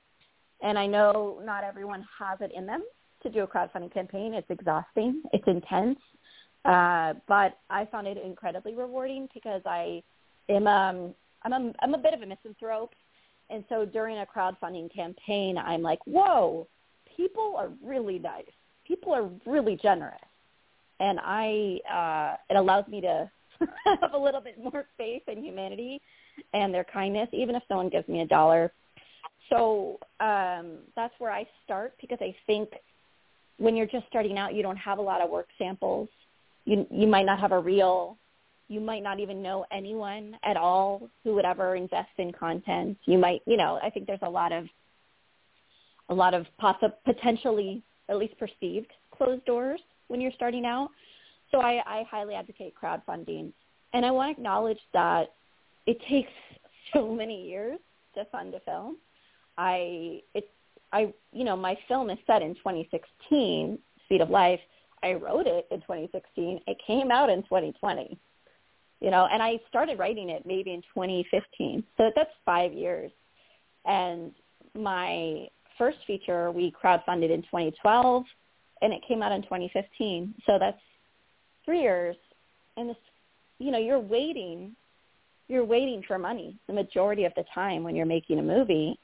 and 0.64 0.78
I 0.78 0.86
know 0.86 1.40
not 1.44 1.62
everyone 1.62 2.04
has 2.18 2.38
it 2.40 2.50
in 2.56 2.66
them 2.66 2.82
to 3.22 3.30
do 3.30 3.42
a 3.42 3.46
crowdfunding 3.46 3.92
campaign. 3.92 4.34
It's 4.34 4.50
exhausting. 4.50 5.22
It's 5.32 5.46
intense. 5.46 5.98
Uh, 6.64 7.14
but 7.28 7.58
I 7.70 7.86
found 7.92 8.06
it 8.06 8.16
incredibly 8.16 8.74
rewarding 8.74 9.28
because 9.34 9.60
I 9.66 10.02
am 10.48 10.66
um, 10.66 11.14
I'm 11.42 11.52
a, 11.52 11.72
I'm 11.82 11.94
a 11.94 11.98
bit 11.98 12.14
of 12.14 12.22
a 12.22 12.26
misanthrope, 12.26 12.94
and 13.50 13.62
so 13.68 13.84
during 13.84 14.18
a 14.18 14.26
crowdfunding 14.26 14.92
campaign, 14.92 15.58
I'm 15.58 15.82
like, 15.82 15.98
whoa, 16.06 16.66
people 17.14 17.54
are 17.58 17.68
really 17.84 18.18
nice. 18.18 18.44
People 18.88 19.12
are 19.12 19.28
really 19.44 19.78
generous, 19.82 20.16
and 21.00 21.20
I 21.22 21.80
uh, 21.92 22.36
it 22.48 22.56
allows 22.56 22.88
me 22.88 23.02
to 23.02 23.30
have 24.00 24.14
a 24.14 24.18
little 24.18 24.40
bit 24.40 24.58
more 24.58 24.86
faith 24.96 25.22
in 25.28 25.44
humanity 25.44 26.00
and 26.54 26.72
their 26.72 26.84
kindness, 26.84 27.28
even 27.32 27.54
if 27.54 27.62
someone 27.68 27.90
gives 27.90 28.08
me 28.08 28.22
a 28.22 28.26
dollar. 28.26 28.72
So 29.50 29.98
um, 30.20 30.78
that's 30.96 31.14
where 31.18 31.30
I 31.30 31.46
start 31.64 31.94
because 32.00 32.18
I 32.20 32.34
think 32.46 32.70
when 33.58 33.76
you're 33.76 33.86
just 33.86 34.06
starting 34.08 34.38
out, 34.38 34.54
you 34.54 34.62
don't 34.62 34.76
have 34.76 34.98
a 34.98 35.02
lot 35.02 35.20
of 35.20 35.30
work 35.30 35.48
samples 35.58 36.08
you 36.66 36.86
you 36.90 37.06
might 37.06 37.26
not 37.26 37.38
have 37.38 37.52
a 37.52 37.58
reel 37.58 38.16
you 38.68 38.80
might 38.80 39.02
not 39.02 39.20
even 39.20 39.42
know 39.42 39.66
anyone 39.70 40.34
at 40.42 40.56
all 40.56 41.10
who 41.22 41.34
would 41.34 41.44
ever 41.44 41.76
invest 41.76 42.08
in 42.16 42.32
content 42.32 42.96
you 43.04 43.18
might 43.18 43.42
you 43.46 43.56
know 43.56 43.78
i 43.82 43.90
think 43.90 44.06
there's 44.06 44.18
a 44.22 44.30
lot 44.30 44.50
of 44.50 44.66
a 46.08 46.14
lot 46.14 46.34
of 46.34 46.46
potentially 47.04 47.82
at 48.08 48.16
least 48.16 48.34
perceived 48.38 48.90
closed 49.10 49.44
doors 49.44 49.80
when 50.08 50.20
you're 50.20 50.32
starting 50.32 50.64
out. 50.64 50.90
So 51.50 51.60
I, 51.60 51.82
I 51.86 52.04
highly 52.10 52.34
advocate 52.34 52.74
crowdfunding. 52.80 53.52
And 53.92 54.04
I 54.04 54.10
want 54.10 54.34
to 54.34 54.40
acknowledge 54.40 54.78
that 54.92 55.32
it 55.86 55.98
takes 56.08 56.32
so 56.92 57.10
many 57.12 57.48
years 57.48 57.78
to 58.14 58.24
fund 58.26 58.54
a 58.54 58.60
film. 58.60 58.96
I 59.58 60.22
it's 60.34 60.46
I 60.92 61.12
you 61.32 61.44
know 61.44 61.56
my 61.56 61.76
film 61.88 62.10
is 62.10 62.18
set 62.26 62.42
in 62.42 62.54
2016, 62.56 63.78
Speed 64.04 64.20
of 64.20 64.30
Life. 64.30 64.60
I 65.02 65.14
wrote 65.14 65.46
it 65.46 65.66
in 65.70 65.80
2016. 65.80 66.60
It 66.66 66.78
came 66.86 67.10
out 67.10 67.28
in 67.28 67.42
2020. 67.42 68.18
You 69.00 69.10
know, 69.10 69.28
and 69.30 69.42
I 69.42 69.60
started 69.68 69.98
writing 69.98 70.30
it 70.30 70.46
maybe 70.46 70.72
in 70.72 70.80
2015. 70.94 71.84
So 71.98 72.10
that's 72.16 72.30
5 72.46 72.72
years. 72.72 73.12
And 73.84 74.32
my 74.74 75.48
first 75.76 75.98
feature 76.06 76.50
we 76.50 76.72
crowdfunded 76.72 77.30
in 77.30 77.42
2012 77.42 78.24
and 78.80 78.92
it 78.92 79.02
came 79.06 79.22
out 79.22 79.32
in 79.32 79.42
2015. 79.42 80.34
So 80.46 80.58
that's 80.58 80.80
3 81.64 81.80
years 81.80 82.16
and 82.76 82.88
this 82.88 82.96
you 83.58 83.70
know, 83.70 83.78
you're 83.78 84.00
waiting 84.00 84.74
you're 85.48 85.64
waiting 85.64 86.02
for 86.06 86.18
money 86.18 86.56
the 86.66 86.72
majority 86.72 87.24
of 87.24 87.32
the 87.36 87.44
time 87.54 87.82
when 87.82 87.94
you're 87.94 88.06
making 88.06 88.38
a 88.38 88.42
movie 88.42 88.98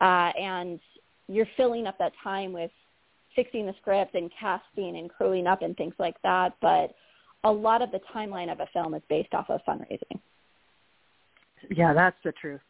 uh, 0.00 0.30
and 0.38 0.80
you're 1.28 1.48
filling 1.56 1.86
up 1.86 1.98
that 1.98 2.12
time 2.22 2.52
with 2.52 2.70
fixing 3.36 3.66
the 3.66 3.74
script 3.80 4.14
and 4.14 4.30
casting 4.38 4.96
and 4.96 5.10
crewing 5.10 5.46
up 5.46 5.62
and 5.62 5.76
things 5.76 5.94
like 5.98 6.16
that. 6.22 6.54
But 6.60 6.94
a 7.44 7.52
lot 7.52 7.82
of 7.82 7.90
the 7.90 8.00
timeline 8.14 8.50
of 8.50 8.60
a 8.60 8.66
film 8.72 8.94
is 8.94 9.02
based 9.08 9.34
off 9.34 9.48
of 9.48 9.60
fundraising. 9.68 10.20
Yeah, 11.70 11.92
that's 11.92 12.16
the 12.24 12.32
truth. 12.32 12.60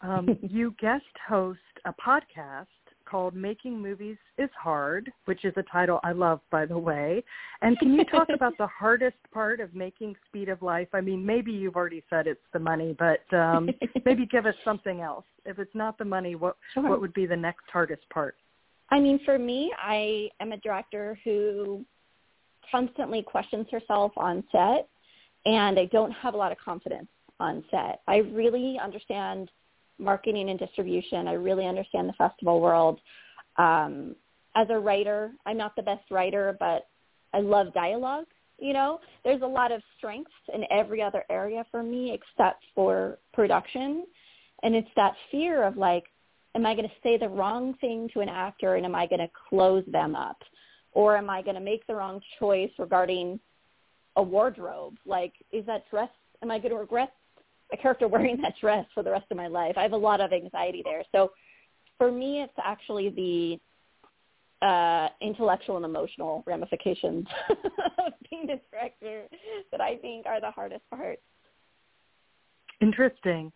Um, 0.00 0.38
you 0.42 0.74
guest 0.80 1.04
host 1.28 1.58
a 1.84 1.92
podcast 1.92 2.66
called 3.06 3.34
Making 3.34 3.80
Movies 3.80 4.16
is 4.36 4.50
Hard, 4.60 5.12
which 5.24 5.44
is 5.44 5.54
a 5.56 5.62
title 5.62 6.00
I 6.04 6.12
love, 6.12 6.40
by 6.50 6.66
the 6.66 6.78
way. 6.78 7.24
And 7.62 7.78
can 7.78 7.94
you 7.94 8.04
talk 8.04 8.28
about 8.34 8.58
the 8.58 8.66
hardest 8.78 9.16
part 9.32 9.60
of 9.60 9.74
making 9.74 10.16
Speed 10.28 10.48
of 10.48 10.60
Life? 10.62 10.88
I 10.92 11.00
mean, 11.00 11.24
maybe 11.24 11.52
you've 11.52 11.76
already 11.76 12.02
said 12.10 12.26
it's 12.26 12.40
the 12.52 12.58
money, 12.58 12.96
but 12.98 13.36
um, 13.36 13.70
maybe 14.04 14.26
give 14.26 14.46
us 14.46 14.54
something 14.64 15.00
else. 15.00 15.24
If 15.44 15.58
it's 15.58 15.74
not 15.74 15.96
the 15.98 16.04
money, 16.04 16.34
what 16.34 16.56
sure. 16.74 16.88
what 16.88 17.00
would 17.00 17.14
be 17.14 17.26
the 17.26 17.36
next 17.36 17.64
hardest 17.72 18.08
part? 18.10 18.36
I 18.90 19.00
mean, 19.00 19.20
for 19.24 19.38
me, 19.38 19.72
I 19.78 20.28
am 20.40 20.52
a 20.52 20.58
director 20.58 21.18
who 21.24 21.84
constantly 22.70 23.22
questions 23.22 23.66
herself 23.70 24.12
on 24.16 24.44
set, 24.52 24.88
and 25.44 25.78
I 25.78 25.86
don't 25.86 26.12
have 26.12 26.34
a 26.34 26.36
lot 26.36 26.52
of 26.52 26.58
confidence 26.58 27.08
on 27.40 27.64
set. 27.70 28.00
I 28.06 28.18
really 28.18 28.78
understand 28.82 29.50
marketing 29.98 30.50
and 30.50 30.58
distribution. 30.58 31.28
I 31.28 31.34
really 31.34 31.66
understand 31.66 32.08
the 32.08 32.14
festival 32.14 32.60
world. 32.60 33.00
Um, 33.56 34.14
as 34.54 34.68
a 34.70 34.78
writer, 34.78 35.32
I'm 35.44 35.56
not 35.56 35.76
the 35.76 35.82
best 35.82 36.10
writer, 36.10 36.56
but 36.58 36.88
I 37.34 37.40
love 37.40 37.72
dialogue. 37.74 38.26
You 38.58 38.72
know, 38.72 39.00
there's 39.22 39.42
a 39.42 39.46
lot 39.46 39.70
of 39.70 39.82
strengths 39.98 40.32
in 40.54 40.64
every 40.70 41.02
other 41.02 41.24
area 41.28 41.64
for 41.70 41.82
me 41.82 42.12
except 42.12 42.64
for 42.74 43.18
production. 43.34 44.06
And 44.62 44.74
it's 44.74 44.88
that 44.96 45.14
fear 45.30 45.62
of 45.64 45.76
like, 45.76 46.04
am 46.54 46.64
I 46.64 46.74
going 46.74 46.88
to 46.88 46.94
say 47.02 47.18
the 47.18 47.28
wrong 47.28 47.74
thing 47.80 48.08
to 48.14 48.20
an 48.20 48.30
actor 48.30 48.76
and 48.76 48.86
am 48.86 48.94
I 48.94 49.06
going 49.06 49.20
to 49.20 49.30
close 49.50 49.84
them 49.88 50.16
up? 50.16 50.38
Or 50.92 51.18
am 51.18 51.28
I 51.28 51.42
going 51.42 51.56
to 51.56 51.60
make 51.60 51.86
the 51.86 51.94
wrong 51.94 52.20
choice 52.38 52.70
regarding 52.78 53.38
a 54.16 54.22
wardrobe? 54.22 54.96
Like, 55.04 55.34
is 55.52 55.66
that 55.66 55.84
dress, 55.90 56.08
am 56.42 56.50
I 56.50 56.58
going 56.58 56.70
to 56.70 56.78
regret 56.78 57.12
a 57.72 57.76
character 57.76 58.08
wearing 58.08 58.40
that 58.42 58.54
dress 58.60 58.86
for 58.94 59.02
the 59.02 59.10
rest 59.10 59.26
of 59.30 59.36
my 59.36 59.46
life. 59.46 59.74
I 59.76 59.82
have 59.82 59.92
a 59.92 59.96
lot 59.96 60.20
of 60.20 60.32
anxiety 60.32 60.82
there. 60.84 61.02
So 61.12 61.32
for 61.98 62.12
me, 62.12 62.42
it's 62.42 62.52
actually 62.62 63.10
the 63.10 64.66
uh, 64.66 65.08
intellectual 65.20 65.76
and 65.76 65.84
emotional 65.84 66.42
ramifications 66.46 67.26
of 67.50 68.12
being 68.30 68.44
a 68.50 68.60
director 68.70 69.24
that 69.70 69.80
I 69.80 69.96
think 69.96 70.26
are 70.26 70.40
the 70.40 70.50
hardest 70.50 70.82
part. 70.90 71.18
Interesting. 72.80 73.52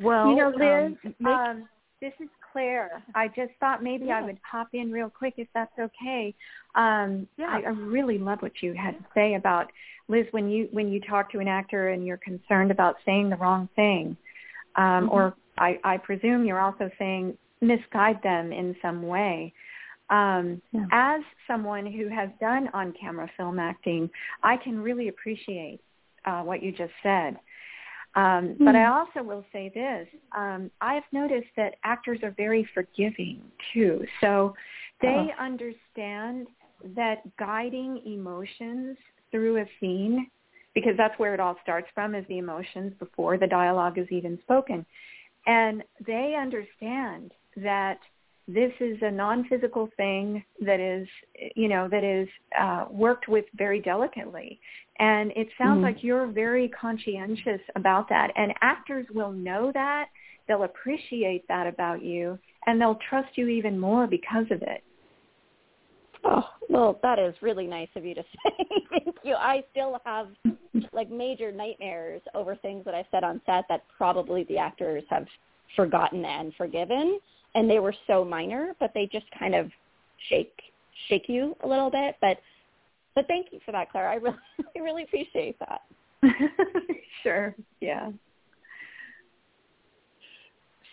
Well, 0.00 0.30
you 0.30 0.36
know, 0.36 0.48
Liz, 0.48 0.96
um, 1.04 1.14
make, 1.20 1.34
um, 1.34 1.68
this 2.00 2.12
is 2.20 2.28
Claire. 2.52 3.02
I 3.14 3.28
just 3.28 3.52
thought 3.60 3.82
maybe 3.82 4.06
yeah. 4.06 4.18
I 4.18 4.22
would 4.22 4.38
pop 4.50 4.68
in 4.72 4.90
real 4.90 5.10
quick 5.10 5.34
if 5.36 5.48
that's 5.54 5.72
okay. 5.78 6.34
Um, 6.74 7.26
yeah. 7.36 7.46
I, 7.48 7.60
I 7.66 7.70
really 7.70 8.18
love 8.18 8.40
what 8.40 8.52
you 8.60 8.74
had 8.74 8.98
to 8.98 9.04
say 9.14 9.34
about 9.34 9.70
Liz 10.12 10.26
when 10.30 10.48
you 10.48 10.68
when 10.72 10.92
you 10.92 11.00
talk 11.00 11.32
to 11.32 11.38
an 11.40 11.48
actor 11.48 11.88
and 11.88 12.06
you're 12.06 12.18
concerned 12.18 12.70
about 12.70 12.94
saying 13.06 13.30
the 13.30 13.36
wrong 13.36 13.68
thing, 13.74 14.16
um, 14.76 14.84
mm-hmm. 14.84 15.08
or 15.10 15.34
I, 15.58 15.70
I 15.82 15.96
presume 15.96 16.44
you're 16.44 16.60
also 16.60 16.90
saying 16.98 17.36
misguide 17.60 18.20
them 18.22 18.52
in 18.52 18.76
some 18.82 19.00
way. 19.14 19.52
Um, 20.10 20.60
yeah. 20.72 20.86
As 20.92 21.20
someone 21.46 21.86
who 21.86 22.08
has 22.08 22.28
done 22.40 22.68
on-camera 22.74 23.30
film 23.36 23.58
acting, 23.58 24.10
I 24.42 24.56
can 24.56 24.78
really 24.78 25.08
appreciate 25.08 25.80
uh, 26.26 26.42
what 26.42 26.62
you 26.62 26.70
just 26.72 26.92
said. 27.02 27.38
Um, 28.14 28.56
But 28.58 28.76
I 28.76 28.86
also 28.86 29.22
will 29.22 29.44
say 29.52 29.72
this. 29.74 30.06
Um, 30.36 30.70
I've 30.82 31.08
noticed 31.12 31.48
that 31.56 31.76
actors 31.82 32.18
are 32.22 32.34
very 32.36 32.68
forgiving 32.74 33.40
too. 33.72 34.04
So 34.20 34.54
they 35.00 35.30
oh. 35.30 35.42
understand 35.42 36.46
that 36.94 37.18
guiding 37.38 38.02
emotions 38.04 38.98
through 39.32 39.60
a 39.60 39.66
scene, 39.80 40.30
because 40.74 40.92
that's 40.96 41.18
where 41.18 41.34
it 41.34 41.40
all 41.40 41.56
starts 41.62 41.88
from, 41.94 42.14
is 42.14 42.24
the 42.28 42.38
emotions 42.38 42.92
before 43.00 43.36
the 43.36 43.48
dialogue 43.48 43.98
is 43.98 44.06
even 44.10 44.38
spoken. 44.42 44.86
And 45.46 45.82
they 46.06 46.36
understand 46.40 47.32
that 47.56 47.98
this 48.48 48.72
is 48.80 48.98
a 49.02 49.10
non-physical 49.10 49.88
thing 49.96 50.44
that 50.60 50.80
is, 50.80 51.08
you 51.54 51.68
know, 51.68 51.88
that 51.88 52.04
is 52.04 52.28
uh, 52.60 52.86
worked 52.90 53.28
with 53.28 53.44
very 53.56 53.80
delicately. 53.80 54.60
And 54.98 55.30
it 55.36 55.48
sounds 55.58 55.76
mm-hmm. 55.76 55.84
like 55.84 56.04
you're 56.04 56.26
very 56.26 56.68
conscientious 56.68 57.60
about 57.76 58.08
that. 58.08 58.30
And 58.36 58.52
actors 58.60 59.06
will 59.14 59.32
know 59.32 59.70
that. 59.74 60.06
They'll 60.48 60.64
appreciate 60.64 61.46
that 61.48 61.66
about 61.66 62.02
you. 62.02 62.38
And 62.66 62.80
they'll 62.80 62.98
trust 63.08 63.36
you 63.36 63.48
even 63.48 63.78
more 63.78 64.06
because 64.06 64.46
of 64.50 64.62
it. 64.62 64.82
Oh, 66.24 66.44
well, 66.68 67.00
that 67.02 67.18
is 67.18 67.34
really 67.40 67.66
nice 67.66 67.88
of 67.96 68.04
you 68.04 68.14
to 68.14 68.22
say. 68.44 68.66
Thank 68.90 69.16
you. 69.24 69.34
I 69.34 69.64
still 69.72 70.00
have 70.04 70.28
like 70.92 71.10
major 71.10 71.52
nightmares 71.52 72.22
over 72.34 72.56
things 72.56 72.84
that 72.84 72.94
I 72.94 73.06
said 73.10 73.24
on 73.24 73.40
set 73.46 73.64
that 73.68 73.82
probably 73.96 74.44
the 74.44 74.58
actors 74.58 75.02
have 75.10 75.26
forgotten 75.76 76.24
and 76.24 76.52
forgiven 76.54 77.18
and 77.54 77.68
they 77.68 77.78
were 77.78 77.94
so 78.06 78.24
minor, 78.24 78.74
but 78.80 78.92
they 78.94 79.08
just 79.12 79.26
kind 79.38 79.54
of 79.54 79.70
shake 80.28 80.52
shake 81.08 81.28
you 81.28 81.56
a 81.64 81.68
little 81.68 81.90
bit. 81.90 82.16
But 82.20 82.38
but 83.14 83.26
thank 83.26 83.48
you 83.52 83.60
for 83.64 83.72
that, 83.72 83.90
Claire. 83.90 84.08
I 84.08 84.14
really 84.16 84.36
I 84.76 84.78
really 84.78 85.02
appreciate 85.04 85.58
that. 85.60 85.80
sure. 87.22 87.54
Yeah. 87.80 88.10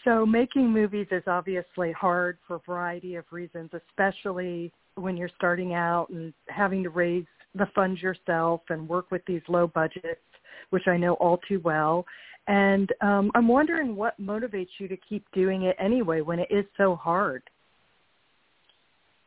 So 0.05 0.25
making 0.25 0.71
movies 0.71 1.07
is 1.11 1.23
obviously 1.27 1.91
hard 1.91 2.37
for 2.47 2.55
a 2.55 2.59
variety 2.65 3.15
of 3.15 3.25
reasons, 3.31 3.69
especially 3.73 4.71
when 4.95 5.17
you're 5.17 5.29
starting 5.35 5.73
out 5.73 6.09
and 6.09 6.33
having 6.47 6.83
to 6.83 6.89
raise 6.89 7.25
the 7.55 7.67
funds 7.73 8.01
yourself 8.01 8.61
and 8.69 8.87
work 8.87 9.11
with 9.11 9.21
these 9.25 9.41
low 9.47 9.67
budgets, 9.67 10.21
which 10.69 10.87
I 10.87 10.97
know 10.97 11.13
all 11.15 11.39
too 11.47 11.59
well. 11.63 12.05
And 12.47 12.91
um, 13.01 13.31
I'm 13.35 13.47
wondering 13.47 13.95
what 13.95 14.19
motivates 14.19 14.69
you 14.79 14.87
to 14.87 14.97
keep 14.97 15.23
doing 15.33 15.63
it 15.63 15.75
anyway 15.79 16.21
when 16.21 16.39
it 16.39 16.47
is 16.49 16.65
so 16.77 16.95
hard. 16.95 17.43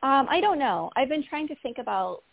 Um, 0.01 0.27
I 0.29 0.41
don't 0.41 0.59
know. 0.59 0.91
I've 0.97 1.07
been 1.07 1.23
trying 1.23 1.47
to 1.47 1.55
think 1.63 1.77
about 1.77 2.23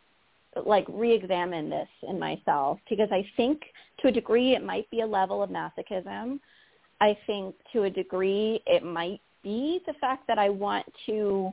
like 0.67 0.85
re-examine 0.89 1.71
this 1.71 1.89
in 2.09 2.19
myself 2.19 2.81
because 2.89 3.09
I 3.13 3.25
think 3.37 3.63
to 4.01 4.09
a 4.09 4.13
degree 4.13 4.55
it 4.55 4.65
might 4.65 4.91
be 4.91 5.03
a 5.03 5.07
level 5.07 5.43
of 5.43 5.51
masochism. 5.51 6.41
I 7.01 7.17
think 7.27 7.55
to 7.73 7.85
a 7.85 7.91
degree 7.91 8.61
it 8.67 8.85
might 8.85 9.21
be 9.45 9.81
the 9.87 9.95
fact 10.01 10.27
that 10.27 10.39
I 10.39 10.49
want 10.49 10.87
to 11.07 11.53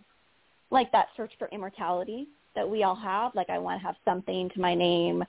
like 0.70 0.92
that 0.92 1.08
search 1.16 1.32
for 1.40 1.48
immortality 1.50 2.28
that 2.56 2.70
we 2.70 2.84
all 2.84 2.96
have. 2.96 3.34
Like 3.36 3.50
I 3.50 3.58
want 3.58 3.82
to 3.82 3.86
have 3.86 3.96
something 4.06 4.50
to 4.54 4.60
my 4.60 4.76
name. 4.76 5.22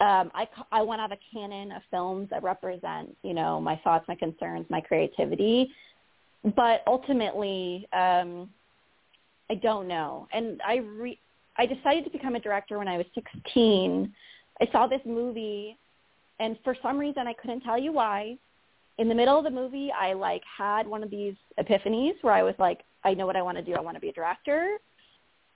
Um, 0.00 0.30
I, 0.32 0.48
I 0.70 0.82
want 0.82 0.98
to 0.98 1.02
have 1.02 1.12
a 1.12 1.18
canon 1.32 1.72
of 1.72 1.82
films 1.90 2.28
that 2.30 2.42
represent, 2.42 3.16
you 3.22 3.34
know, 3.34 3.60
my 3.60 3.80
thoughts, 3.82 4.06
my 4.06 4.14
concerns, 4.14 4.64
my 4.70 4.80
creativity. 4.80 5.70
But 6.54 6.82
ultimately, 6.86 7.88
um, 7.92 8.48
I 9.50 9.56
don't 9.56 9.88
know. 9.88 10.28
And 10.32 10.60
I 10.66 10.76
re- 10.76 11.18
I 11.56 11.66
decided 11.66 12.04
to 12.04 12.10
become 12.10 12.36
a 12.36 12.40
director 12.40 12.78
when 12.78 12.86
I 12.86 12.96
was 12.96 13.06
16. 13.14 14.12
I 14.60 14.68
saw 14.70 14.86
this 14.86 15.00
movie, 15.04 15.76
and 16.38 16.56
for 16.62 16.76
some 16.80 16.96
reason 16.96 17.26
I 17.26 17.32
couldn't 17.32 17.62
tell 17.62 17.78
you 17.78 17.92
why. 17.92 18.38
In 18.98 19.08
the 19.08 19.14
middle 19.14 19.38
of 19.38 19.44
the 19.44 19.50
movie, 19.50 19.90
I 19.98 20.12
like 20.12 20.42
had 20.56 20.86
one 20.86 21.02
of 21.02 21.10
these 21.10 21.34
epiphanies 21.58 22.14
where 22.22 22.34
I 22.34 22.42
was 22.42 22.54
like, 22.58 22.80
I 23.04 23.14
know 23.14 23.26
what 23.26 23.36
I 23.36 23.42
want 23.42 23.56
to 23.56 23.62
do. 23.62 23.74
I 23.74 23.80
want 23.80 23.96
to 23.96 24.00
be 24.00 24.08
a 24.08 24.12
director. 24.12 24.78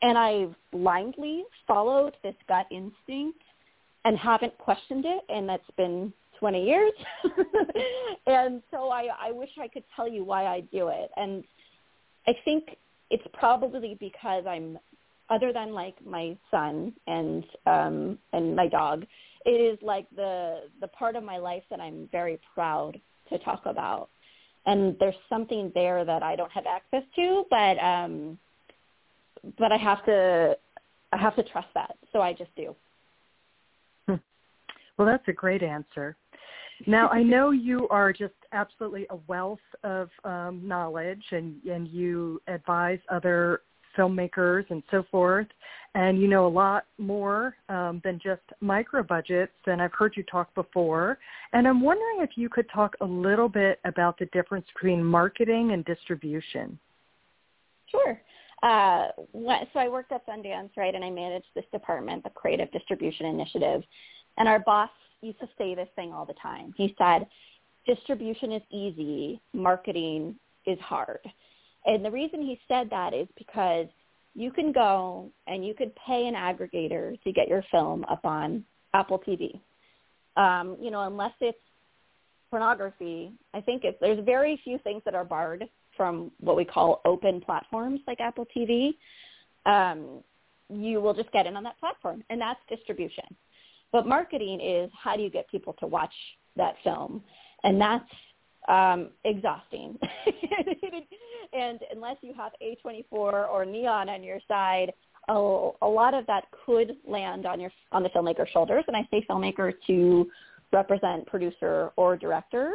And 0.00 0.16
I 0.16 0.46
blindly 0.70 1.44
followed 1.66 2.14
this 2.22 2.34
gut 2.48 2.66
instinct 2.70 3.40
and 4.04 4.16
haven't 4.16 4.56
questioned 4.58 5.04
it. 5.04 5.22
And 5.28 5.48
that's 5.48 5.70
been 5.76 6.12
20 6.38 6.64
years. 6.64 6.92
and 8.26 8.62
so 8.70 8.90
I, 8.90 9.08
I 9.20 9.32
wish 9.32 9.50
I 9.60 9.68
could 9.68 9.84
tell 9.94 10.08
you 10.08 10.24
why 10.24 10.46
I 10.46 10.60
do 10.60 10.88
it. 10.88 11.10
And 11.16 11.44
I 12.26 12.34
think 12.44 12.76
it's 13.10 13.26
probably 13.32 13.96
because 14.00 14.44
I'm 14.46 14.78
other 15.30 15.52
than 15.52 15.72
like 15.72 15.94
my 16.04 16.36
son 16.50 16.92
and 17.06 17.44
um 17.66 18.18
and 18.32 18.56
my 18.56 18.68
dog, 18.68 19.04
it 19.46 19.50
is 19.50 19.78
like 19.82 20.06
the 20.14 20.62
the 20.80 20.88
part 20.88 21.16
of 21.16 21.22
my 21.22 21.38
life 21.38 21.62
that 21.70 21.80
I'm 21.80 22.08
very 22.10 22.40
proud 22.54 23.00
to 23.30 23.38
talk 23.38 23.62
about. 23.66 24.08
And 24.66 24.96
there's 25.00 25.14
something 25.28 25.72
there 25.74 26.04
that 26.04 26.22
I 26.22 26.36
don't 26.36 26.52
have 26.52 26.66
access 26.66 27.02
to, 27.16 27.44
but 27.50 27.78
um 27.82 28.38
but 29.58 29.72
I 29.72 29.76
have 29.76 30.04
to 30.06 30.56
I 31.12 31.16
have 31.16 31.36
to 31.36 31.42
trust 31.42 31.68
that. 31.74 31.96
So 32.12 32.20
I 32.20 32.32
just 32.32 32.54
do. 32.56 32.74
Hmm. 34.06 34.14
Well, 34.96 35.06
that's 35.06 35.26
a 35.28 35.32
great 35.32 35.62
answer. 35.62 36.16
Now, 36.86 37.08
I 37.08 37.22
know 37.22 37.50
you 37.68 37.88
are 37.88 38.12
just 38.12 38.34
absolutely 38.52 39.06
a 39.10 39.16
wealth 39.26 39.58
of 39.84 40.08
um, 40.24 40.62
knowledge, 40.64 41.22
and 41.30 41.62
and 41.64 41.88
you 41.88 42.40
advise 42.46 42.98
other 43.10 43.62
filmmakers 43.96 44.64
and 44.70 44.82
so 44.90 45.04
forth, 45.10 45.46
and 45.94 46.20
you 46.20 46.28
know 46.28 46.46
a 46.46 46.48
lot 46.48 46.86
more 46.98 47.56
um, 47.68 48.00
than 48.04 48.20
just 48.22 48.42
micro 48.60 49.02
budgets. 49.02 49.52
And 49.66 49.80
I've 49.82 49.92
heard 49.92 50.14
you 50.16 50.22
talk 50.24 50.54
before, 50.54 51.18
and 51.52 51.66
I'm 51.66 51.80
wondering 51.80 52.18
if 52.20 52.30
you 52.36 52.48
could 52.48 52.66
talk 52.72 52.94
a 53.00 53.04
little 53.06 53.48
bit 53.48 53.80
about 53.84 54.18
the 54.18 54.26
difference 54.26 54.66
between 54.74 55.02
marketing 55.02 55.72
and 55.72 55.84
distribution. 55.84 56.78
Sure. 57.90 58.20
Uh, 58.62 59.08
so 59.34 59.80
I 59.80 59.88
worked 59.88 60.12
at 60.12 60.26
Sundance, 60.26 60.70
right, 60.76 60.94
and 60.94 61.04
I 61.04 61.10
managed 61.10 61.46
this 61.54 61.64
department, 61.72 62.22
the 62.22 62.30
Creative 62.30 62.70
Distribution 62.70 63.26
Initiative. 63.26 63.82
And 64.38 64.48
our 64.48 64.60
boss 64.60 64.90
used 65.20 65.40
to 65.40 65.48
say 65.58 65.74
this 65.74 65.88
thing 65.96 66.12
all 66.12 66.24
the 66.24 66.34
time. 66.34 66.72
He 66.76 66.94
said, 66.96 67.26
distribution 67.86 68.52
is 68.52 68.62
easy, 68.70 69.40
marketing 69.52 70.36
is 70.66 70.78
hard. 70.78 71.20
And 71.86 72.04
the 72.04 72.10
reason 72.10 72.42
he 72.42 72.60
said 72.68 72.88
that 72.90 73.12
is 73.12 73.26
because 73.36 73.86
you 74.34 74.50
can 74.50 74.72
go 74.72 75.30
and 75.46 75.66
you 75.66 75.74
could 75.74 75.92
pay 75.96 76.26
an 76.26 76.34
aggregator 76.34 77.20
to 77.22 77.32
get 77.32 77.48
your 77.48 77.64
film 77.70 78.04
up 78.08 78.24
on 78.24 78.64
Apple 78.94 79.18
TV. 79.26 79.60
Um, 80.36 80.76
you 80.80 80.90
know, 80.90 81.02
unless 81.02 81.32
it's 81.40 81.58
pornography, 82.50 83.32
I 83.54 83.60
think 83.60 83.84
it's, 83.84 83.98
there's 84.00 84.24
very 84.24 84.60
few 84.62 84.78
things 84.78 85.02
that 85.04 85.14
are 85.14 85.24
barred 85.24 85.68
from 85.96 86.30
what 86.40 86.56
we 86.56 86.64
call 86.64 87.00
open 87.04 87.40
platforms 87.40 88.00
like 88.06 88.20
Apple 88.20 88.46
TV. 88.56 88.94
Um, 89.66 90.22
you 90.70 91.00
will 91.00 91.14
just 91.14 91.30
get 91.32 91.46
in 91.46 91.56
on 91.56 91.62
that 91.64 91.78
platform, 91.78 92.24
and 92.30 92.40
that's 92.40 92.60
distribution. 92.68 93.24
But 93.90 94.06
marketing 94.06 94.60
is 94.60 94.90
how 94.98 95.16
do 95.16 95.22
you 95.22 95.30
get 95.30 95.48
people 95.50 95.74
to 95.80 95.86
watch 95.86 96.14
that 96.56 96.76
film, 96.82 97.22
and 97.64 97.80
that's 97.80 98.08
um, 98.68 99.08
exhausting. 99.24 99.98
and 101.52 101.80
unless 101.92 102.16
you 102.20 102.32
have 102.34 102.52
A24 102.62 103.04
or 103.12 103.64
Neon 103.64 104.08
on 104.08 104.22
your 104.22 104.38
side, 104.48 104.92
a, 105.28 105.34
a 105.82 105.86
lot 105.86 106.14
of 106.14 106.26
that 106.26 106.44
could 106.64 106.96
land 107.06 107.46
on 107.46 107.60
your 107.60 107.70
on 107.92 108.02
the 108.02 108.08
filmmaker's 108.10 108.50
shoulders. 108.52 108.84
And 108.88 108.96
I 108.96 109.06
say 109.10 109.24
filmmaker 109.28 109.72
to 109.86 110.30
represent 110.72 111.26
producer 111.26 111.90
or 111.96 112.16
director 112.16 112.74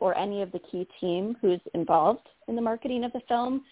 or 0.00 0.16
any 0.16 0.42
of 0.42 0.50
the 0.52 0.60
key 0.70 0.86
team 1.00 1.36
who's 1.40 1.60
involved 1.74 2.28
in 2.48 2.56
the 2.56 2.62
marketing 2.62 3.04
of 3.04 3.12
the 3.12 3.20
film. 3.28 3.62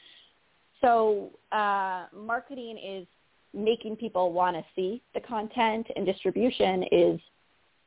So 0.81 1.31
uh, 1.53 2.07
marketing 2.15 2.79
is 2.79 3.07
making 3.53 3.97
people 3.97 4.33
want 4.33 4.57
to 4.57 4.65
see 4.77 5.03
the 5.15 5.21
content 5.21 5.87
and 5.97 6.07
distribution 6.07 6.85
is 6.93 7.21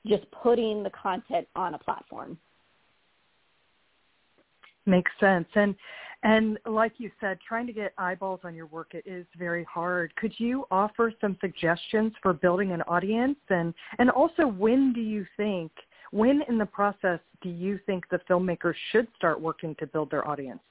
just 0.06 0.26
putting 0.32 0.84
the 0.84 0.90
content 0.90 1.48
on 1.56 1.74
a 1.74 1.80
platform. 1.80 2.38
Makes 4.86 5.12
sense. 5.20 5.48
And 5.56 5.76
and 6.26 6.58
like 6.66 6.94
you 6.98 7.12
said, 7.20 7.38
trying 7.46 7.68
to 7.68 7.74
get 7.74 7.94
eyeballs 7.98 8.40
on 8.44 8.56
your 8.56 8.66
work 8.68 8.92
is 9.06 9.26
very 9.38 9.66
hard. 9.66 10.16
Could 10.16 10.34
you 10.38 10.66
offer 10.72 11.12
some 11.20 11.38
suggestions 11.42 12.14
for 12.22 12.32
building 12.32 12.72
an 12.72 12.82
audience 12.84 13.38
and 13.50 13.74
and 14.00 14.10
also 14.10 14.48
when 14.48 14.94
do 14.94 15.02
you 15.02 15.26
think 15.38 15.72
when 16.12 16.42
in 16.48 16.58
the 16.58 16.66
process 16.66 17.20
do 17.42 17.50
you 17.50 17.80
think 17.86 18.06
the 18.10 18.20
filmmakers 18.30 18.76
should 18.92 19.08
start 19.16 19.42
working 19.42 19.76
to 19.80 19.88
build 19.88 20.12
their 20.12 20.28
audience? 20.28 20.62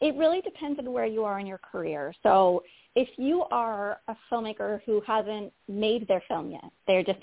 It 0.00 0.16
really 0.16 0.40
depends 0.42 0.78
on 0.78 0.92
where 0.92 1.06
you 1.06 1.24
are 1.24 1.38
in 1.38 1.46
your 1.46 1.58
career. 1.58 2.12
So 2.22 2.62
if 2.94 3.08
you 3.16 3.44
are 3.50 4.00
a 4.08 4.16
filmmaker 4.30 4.80
who 4.84 5.00
hasn't 5.06 5.52
made 5.68 6.06
their 6.08 6.22
film 6.28 6.50
yet, 6.50 6.64
they're 6.86 7.04
just, 7.04 7.20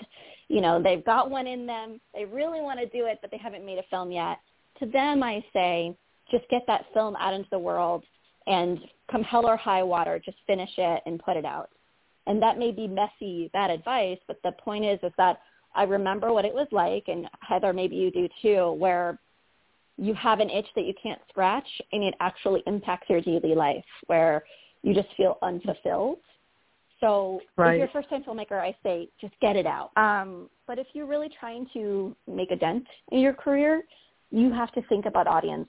you 0.48 0.60
know, 0.60 0.82
they've 0.82 1.04
got 1.04 1.30
one 1.30 1.46
in 1.46 1.66
them, 1.66 2.00
they 2.14 2.24
really 2.24 2.60
want 2.60 2.80
to 2.80 2.86
do 2.86 3.06
it, 3.06 3.18
but 3.20 3.30
they 3.30 3.36
haven't 3.36 3.64
made 3.64 3.78
a 3.78 3.84
film 3.90 4.10
yet, 4.10 4.38
to 4.82 4.90
them 4.90 5.22
I 5.22 5.44
say, 5.52 5.96
just 6.30 6.48
get 6.48 6.62
that 6.66 6.86
film 6.92 7.16
out 7.16 7.34
into 7.34 7.48
the 7.50 7.58
world 7.58 8.04
and 8.46 8.78
come 9.10 9.22
hell 9.22 9.46
or 9.46 9.56
high 9.56 9.82
water, 9.82 10.20
just 10.24 10.38
finish 10.46 10.70
it 10.76 11.02
and 11.06 11.22
put 11.22 11.36
it 11.36 11.44
out. 11.44 11.70
And 12.26 12.42
that 12.42 12.58
may 12.58 12.70
be 12.70 12.86
messy, 12.86 13.50
bad 13.52 13.70
advice, 13.70 14.18
but 14.26 14.40
the 14.42 14.52
point 14.52 14.84
is, 14.84 14.98
is 15.02 15.12
that 15.18 15.40
I 15.74 15.84
remember 15.84 16.32
what 16.32 16.44
it 16.44 16.54
was 16.54 16.68
like, 16.70 17.04
and 17.08 17.28
Heather, 17.40 17.72
maybe 17.72 17.96
you 17.96 18.10
do 18.10 18.28
too, 18.40 18.72
where 18.72 19.18
you 19.96 20.14
have 20.14 20.40
an 20.40 20.50
itch 20.50 20.66
that 20.74 20.84
you 20.84 20.94
can't 21.00 21.20
scratch 21.28 21.66
and 21.92 22.02
it 22.02 22.14
actually 22.20 22.62
impacts 22.66 23.08
your 23.08 23.20
daily 23.20 23.54
life 23.54 23.84
where 24.06 24.42
you 24.82 24.94
just 24.94 25.08
feel 25.16 25.38
unfulfilled. 25.42 26.18
So 27.00 27.40
right. 27.56 27.74
if 27.74 27.78
you're 27.78 27.88
a 27.88 27.90
first 27.90 28.08
time 28.08 28.22
filmmaker, 28.22 28.60
I 28.60 28.74
say 28.82 29.08
just 29.20 29.34
get 29.40 29.56
it 29.56 29.66
out. 29.66 29.90
Um, 29.96 30.48
but 30.66 30.78
if 30.78 30.86
you're 30.92 31.06
really 31.06 31.30
trying 31.38 31.66
to 31.72 32.14
make 32.32 32.50
a 32.52 32.56
dent 32.56 32.86
in 33.10 33.18
your 33.18 33.32
career, 33.32 33.82
you 34.32 34.52
have 34.52 34.72
to 34.72 34.82
think 34.88 35.06
about 35.06 35.26
audience 35.26 35.68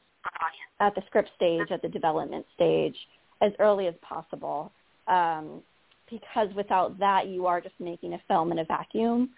at 0.79 0.95
the 0.95 1.01
script 1.07 1.29
stage, 1.35 1.67
at 1.69 1.81
the 1.81 1.89
development 1.89 2.45
stage, 2.55 2.95
as 3.41 3.51
early 3.59 3.87
as 3.87 3.93
possible. 4.01 4.71
Um, 5.07 5.61
because 6.09 6.47
without 6.55 6.97
that, 6.99 7.27
you 7.27 7.45
are 7.45 7.59
just 7.61 7.75
making 7.79 8.13
a 8.13 8.21
film 8.27 8.51
in 8.51 8.59
a 8.59 8.65
vacuum. 8.65 9.29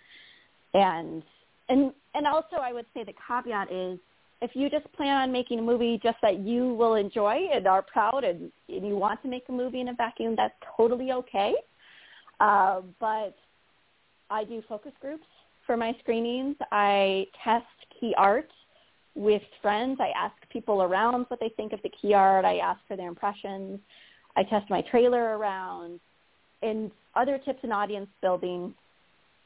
And 0.73 1.23
and 1.69 1.91
and 2.13 2.27
also, 2.27 2.57
I 2.61 2.73
would 2.73 2.85
say 2.93 3.03
the 3.03 3.13
caveat 3.27 3.71
is 3.71 3.99
if 4.41 4.51
you 4.53 4.69
just 4.69 4.91
plan 4.93 5.21
on 5.21 5.31
making 5.31 5.59
a 5.59 5.61
movie 5.61 5.99
just 6.03 6.17
that 6.21 6.39
you 6.39 6.73
will 6.73 6.95
enjoy 6.95 7.47
and 7.53 7.65
are 7.67 7.81
proud 7.81 8.23
and, 8.23 8.51
and 8.67 8.85
you 8.85 8.95
want 8.95 9.21
to 9.23 9.27
make 9.29 9.43
a 9.49 9.51
movie 9.51 9.81
in 9.81 9.87
a 9.87 9.93
vacuum, 9.93 10.35
that's 10.35 10.53
totally 10.75 11.11
okay. 11.11 11.53
Uh, 12.39 12.81
but 12.99 13.35
I 14.29 14.43
do 14.43 14.61
focus 14.67 14.91
groups 14.99 15.23
for 15.65 15.77
my 15.77 15.95
screenings. 15.99 16.57
I 16.71 17.25
test 17.43 17.65
key 17.99 18.13
art 18.17 18.49
with 19.15 19.41
friends. 19.61 19.99
I 19.99 20.09
ask 20.09 20.35
people 20.49 20.83
around 20.83 21.25
what 21.29 21.39
they 21.39 21.49
think 21.49 21.73
of 21.73 21.81
the 21.81 21.91
key 22.01 22.13
art. 22.13 22.45
I 22.45 22.57
ask 22.57 22.79
for 22.87 22.95
their 22.95 23.07
impressions. 23.07 23.79
I 24.35 24.43
test 24.43 24.69
my 24.69 24.81
trailer 24.81 25.37
around. 25.37 25.99
And 26.61 26.91
other 27.15 27.37
tips 27.37 27.59
in 27.63 27.71
audience 27.71 28.09
building, 28.21 28.73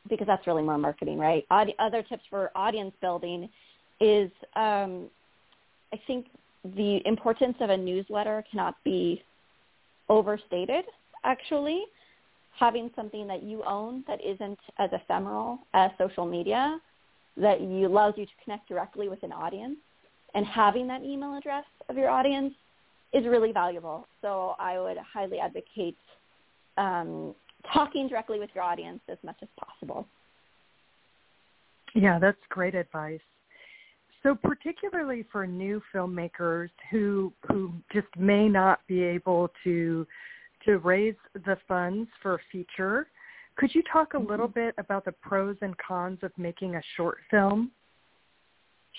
because 0.09 0.27
that's 0.27 0.47
really 0.47 0.63
more 0.63 0.77
marketing, 0.77 1.19
right? 1.19 1.45
Other 1.51 2.03
tips 2.03 2.23
for 2.29 2.51
audience 2.55 2.93
building 3.01 3.49
is 3.99 4.31
um, 4.55 5.09
I 5.93 5.99
think 6.07 6.27
the 6.63 7.01
importance 7.05 7.55
of 7.59 7.69
a 7.69 7.77
newsletter 7.77 8.43
cannot 8.49 8.75
be 8.83 9.23
overstated, 10.07 10.85
actually. 11.23 11.83
Having 12.59 12.91
something 12.95 13.27
that 13.27 13.43
you 13.43 13.63
own 13.63 14.03
that 14.07 14.19
isn't 14.23 14.59
as 14.79 14.89
ephemeral 14.91 15.59
as 15.73 15.91
social 15.97 16.25
media, 16.25 16.79
that 17.39 17.61
you, 17.61 17.87
allows 17.87 18.13
you 18.17 18.25
to 18.25 18.31
connect 18.43 18.67
directly 18.67 19.09
with 19.09 19.23
an 19.23 19.31
audience, 19.31 19.77
and 20.35 20.45
having 20.45 20.87
that 20.87 21.03
email 21.03 21.35
address 21.35 21.65
of 21.89 21.97
your 21.97 22.09
audience 22.09 22.53
is 23.13 23.25
really 23.25 23.51
valuable. 23.51 24.07
So 24.21 24.55
I 24.59 24.79
would 24.79 24.97
highly 24.97 25.39
advocate 25.39 25.97
um, 26.77 27.33
talking 27.73 28.07
directly 28.07 28.39
with 28.39 28.49
your 28.53 28.63
audience 28.63 29.01
as 29.09 29.17
much 29.23 29.37
as 29.41 29.47
possible. 29.59 30.07
Yeah, 31.95 32.19
that's 32.19 32.37
great 32.49 32.75
advice. 32.75 33.19
So 34.21 34.35
particularly 34.35 35.25
for 35.31 35.47
new 35.47 35.81
filmmakers 35.93 36.69
who 36.91 37.33
who 37.47 37.73
just 37.91 38.07
may 38.17 38.49
not 38.49 38.81
be 38.87 39.01
able 39.01 39.49
to 39.63 40.05
to 40.65 40.77
raise 40.79 41.15
the 41.33 41.57
funds 41.67 42.09
for 42.21 42.35
a 42.35 42.39
feature, 42.51 43.07
could 43.59 43.75
you 43.75 43.83
talk 43.91 44.13
a 44.13 44.17
mm-hmm. 44.17 44.29
little 44.29 44.47
bit 44.47 44.73
about 44.77 45.03
the 45.05 45.11
pros 45.11 45.57
and 45.61 45.75
cons 45.77 46.19
of 46.23 46.31
making 46.37 46.75
a 46.75 46.81
short 46.95 47.17
film? 47.29 47.71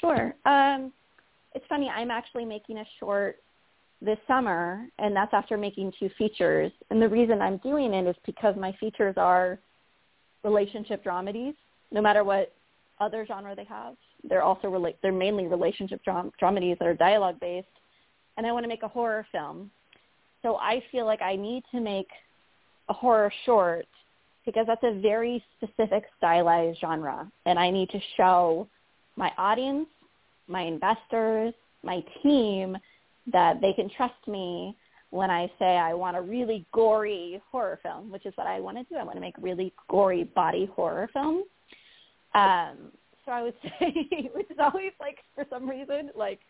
Sure. 0.00 0.34
Um, 0.44 0.92
it's 1.54 1.64
funny. 1.68 1.88
I'm 1.88 2.10
actually 2.10 2.44
making 2.44 2.78
a 2.78 2.84
short 2.98 3.38
this 4.02 4.18
summer, 4.28 4.86
and 4.98 5.16
that's 5.16 5.32
after 5.32 5.56
making 5.56 5.92
two 5.98 6.10
features. 6.16 6.70
And 6.90 7.00
the 7.00 7.08
reason 7.08 7.40
I'm 7.40 7.56
doing 7.58 7.92
it 7.94 8.06
is 8.06 8.16
because 8.24 8.54
my 8.56 8.72
features 8.78 9.14
are 9.16 9.58
relationship 10.44 11.04
dramedies, 11.04 11.54
no 11.90 12.00
matter 12.00 12.22
what 12.22 12.52
other 13.00 13.26
genre 13.26 13.56
they 13.56 13.64
have. 13.64 13.96
They're 14.28 14.42
also 14.42 14.68
rela- 14.68 14.94
they're 15.02 15.12
mainly 15.12 15.46
relationship 15.46 16.04
dram- 16.04 16.32
dramedies 16.40 16.78
that 16.78 16.88
are 16.88 16.94
dialogue 16.94 17.40
based, 17.40 17.66
and 18.36 18.46
I 18.46 18.52
want 18.52 18.64
to 18.64 18.68
make 18.68 18.82
a 18.82 18.88
horror 18.88 19.26
film. 19.32 19.70
So 20.42 20.56
I 20.56 20.82
feel 20.90 21.06
like 21.06 21.22
I 21.22 21.36
need 21.36 21.64
to 21.72 21.80
make 21.80 22.08
a 22.88 22.92
horror 22.92 23.32
short 23.44 23.86
because 24.50 24.66
that's 24.66 24.82
a 24.82 25.00
very 25.00 25.42
specific 25.56 26.02
stylized 26.18 26.80
genre, 26.80 27.30
and 27.46 27.58
I 27.58 27.70
need 27.70 27.88
to 27.90 28.00
show 28.16 28.66
my 29.16 29.30
audience, 29.38 29.86
my 30.48 30.62
investors, 30.62 31.54
my 31.84 32.02
team 32.22 32.76
that 33.32 33.60
they 33.60 33.72
can 33.72 33.88
trust 33.96 34.26
me 34.26 34.76
when 35.10 35.30
I 35.30 35.50
say 35.58 35.76
I 35.76 35.94
want 35.94 36.16
a 36.16 36.20
really 36.20 36.66
gory 36.72 37.40
horror 37.52 37.78
film, 37.82 38.10
which 38.10 38.26
is 38.26 38.32
what 38.36 38.48
I 38.48 38.58
want 38.58 38.76
to 38.76 38.82
do. 38.84 38.96
I 38.96 39.04
want 39.04 39.16
to 39.16 39.20
make 39.20 39.34
really 39.40 39.72
gory 39.88 40.24
body 40.24 40.68
horror 40.74 41.08
films. 41.12 41.44
Um, 42.34 42.92
so 43.24 43.30
I 43.30 43.42
would 43.42 43.54
say, 43.62 44.30
which 44.34 44.50
is 44.50 44.58
always 44.58 44.92
like 44.98 45.18
for 45.36 45.44
some 45.48 45.68
reason 45.68 46.10
like 46.16 46.40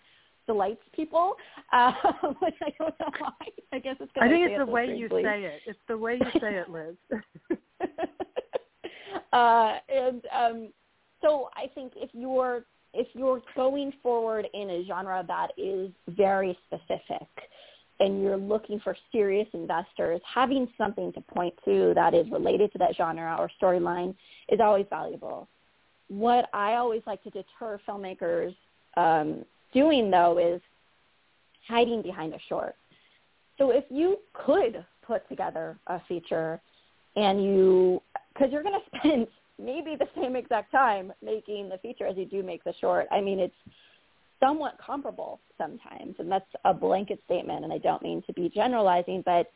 delights 0.47 0.83
people, 0.95 1.35
um, 1.73 1.95
which 2.41 2.55
I 2.63 2.73
don't 2.79 2.99
know 2.99 3.11
why. 3.19 3.47
I 3.73 3.79
guess 3.79 3.97
it's. 4.01 4.11
I 4.19 4.29
think 4.29 4.51
it's 4.51 4.59
the 4.59 4.67
way 4.67 4.87
you 4.97 5.09
say 5.09 5.45
it. 5.45 5.61
It's 5.67 5.79
the 5.87 5.99
way 5.99 6.15
you 6.15 6.41
say 6.41 6.55
it, 6.55 6.71
Liz. 6.71 6.97
uh, 9.33 9.79
and 9.89 10.23
um, 10.35 10.69
so 11.21 11.49
I 11.57 11.67
think 11.75 11.93
if 11.97 12.11
you're 12.13 12.65
if 12.93 13.07
you're 13.13 13.41
going 13.55 13.93
forward 14.03 14.47
in 14.53 14.69
a 14.69 14.85
genre 14.85 15.25
that 15.29 15.49
is 15.57 15.91
very 16.09 16.59
specific 16.67 17.29
and 18.01 18.23
you're 18.23 18.37
looking 18.37 18.81
for 18.81 18.97
serious 19.13 19.47
investors, 19.53 20.21
having 20.25 20.67
something 20.77 21.13
to 21.13 21.21
point 21.21 21.55
to 21.65 21.93
that 21.95 22.15
is 22.15 22.27
related 22.33 22.73
to 22.73 22.79
that 22.79 22.97
genre 22.97 23.37
or 23.39 23.51
storyline 23.63 24.15
is 24.49 24.59
always 24.61 24.87
valuable. 24.91 25.47
What 26.09 26.49
I 26.53 26.75
always 26.75 27.03
like 27.07 27.23
to 27.23 27.31
deter 27.31 27.79
filmmakers 27.89 28.57
um, 28.97 29.45
doing 29.73 30.11
though 30.11 30.39
is 30.39 30.61
hiding 31.69 32.03
behind 32.03 32.35
a 32.35 32.39
short. 32.49 32.75
So 33.59 33.71
if 33.71 33.85
you 33.91 34.19
could 34.33 34.85
put 35.07 35.29
together 35.29 35.79
a 35.87 36.01
feature 36.09 36.61
and 37.17 37.43
you, 37.43 38.03
because 38.33 38.53
you're 38.53 38.63
going 38.63 38.81
to 38.93 38.99
spend 38.99 39.27
maybe 39.59 39.97
the 39.97 40.09
same 40.17 40.37
exact 40.37 40.73
time 40.73 41.13
making 41.23 41.69
the 41.69 41.79
feature 41.79 42.07
as 42.07 42.17
you 42.17 42.25
do 42.25 42.43
make 42.43 42.65
the 42.65 42.75
short. 42.81 43.07
I 43.11 43.21
mean, 43.21 43.39
it's 43.39 43.55
somewhat 44.41 44.79
comparable 44.85 45.41
sometimes, 45.59 46.15
and 46.19 46.31
that's 46.31 46.49
a 46.65 46.73
blanket 46.73 47.21
statement, 47.27 47.65
and 47.65 47.73
I 47.73 47.79
don't 47.79 48.03
mean 48.03 48.23
to 48.27 48.33
be 48.33 48.51
generalizing, 48.55 49.23
but 49.25 49.53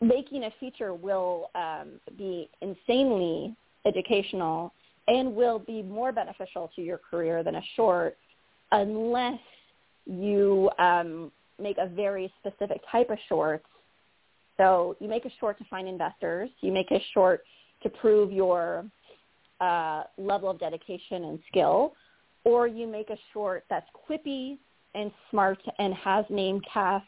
making 0.00 0.44
a 0.44 0.50
feature 0.58 0.92
will 0.92 1.50
um, 1.54 2.00
be 2.18 2.50
insanely 2.60 3.54
educational 3.86 4.72
and 5.06 5.34
will 5.34 5.58
be 5.58 5.82
more 5.82 6.12
beneficial 6.12 6.70
to 6.74 6.82
your 6.82 6.98
career 6.98 7.42
than 7.42 7.56
a 7.56 7.62
short 7.76 8.16
unless 8.72 9.38
you 10.06 10.70
um, 10.78 11.30
make 11.60 11.78
a 11.78 11.86
very 11.86 12.32
specific 12.40 12.80
type 12.90 13.10
of 13.10 13.18
shorts. 13.28 13.66
So 14.56 14.96
you 15.00 15.08
make 15.08 15.24
a 15.24 15.30
short 15.40 15.58
to 15.58 15.64
find 15.64 15.88
investors. 15.88 16.50
You 16.60 16.72
make 16.72 16.90
a 16.90 17.02
short 17.12 17.42
to 17.82 17.88
prove 17.88 18.32
your 18.32 18.84
uh, 19.60 20.04
level 20.16 20.50
of 20.50 20.58
dedication 20.58 21.24
and 21.24 21.38
skill, 21.48 21.94
or 22.44 22.66
you 22.66 22.86
make 22.86 23.10
a 23.10 23.16
short 23.32 23.64
that's 23.68 23.86
quippy 24.08 24.58
and 24.94 25.10
smart 25.30 25.58
and 25.78 25.94
has 25.94 26.24
name 26.30 26.60
cast, 26.72 27.06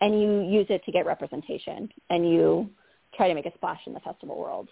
and 0.00 0.20
you 0.20 0.42
use 0.42 0.66
it 0.70 0.84
to 0.84 0.92
get 0.92 1.06
representation, 1.06 1.88
and 2.10 2.28
you 2.28 2.68
try 3.16 3.28
to 3.28 3.34
make 3.34 3.46
a 3.46 3.54
splash 3.54 3.80
in 3.86 3.94
the 3.94 4.00
festival 4.00 4.36
world. 4.36 4.68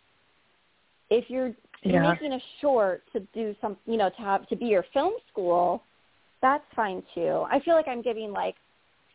If 1.11 1.31
you're 1.31 1.55
Yeah. 1.83 2.13
making 2.13 2.33
a 2.33 2.41
short 2.61 3.03
to 3.13 3.21
do 3.35 3.55
some, 3.61 3.77
you 3.87 3.97
know, 3.97 4.11
to 4.11 4.23
have 4.23 4.49
to 4.49 4.57
be 4.57 4.67
your 4.67 4.85
film 4.85 5.13
school, 5.29 5.85
that's 6.41 6.65
fine 6.75 7.03
too. 7.15 7.45
I 7.51 7.61
feel 7.61 7.75
like 7.75 7.89
I'm 7.89 8.03
giving 8.03 8.33
like 8.33 8.57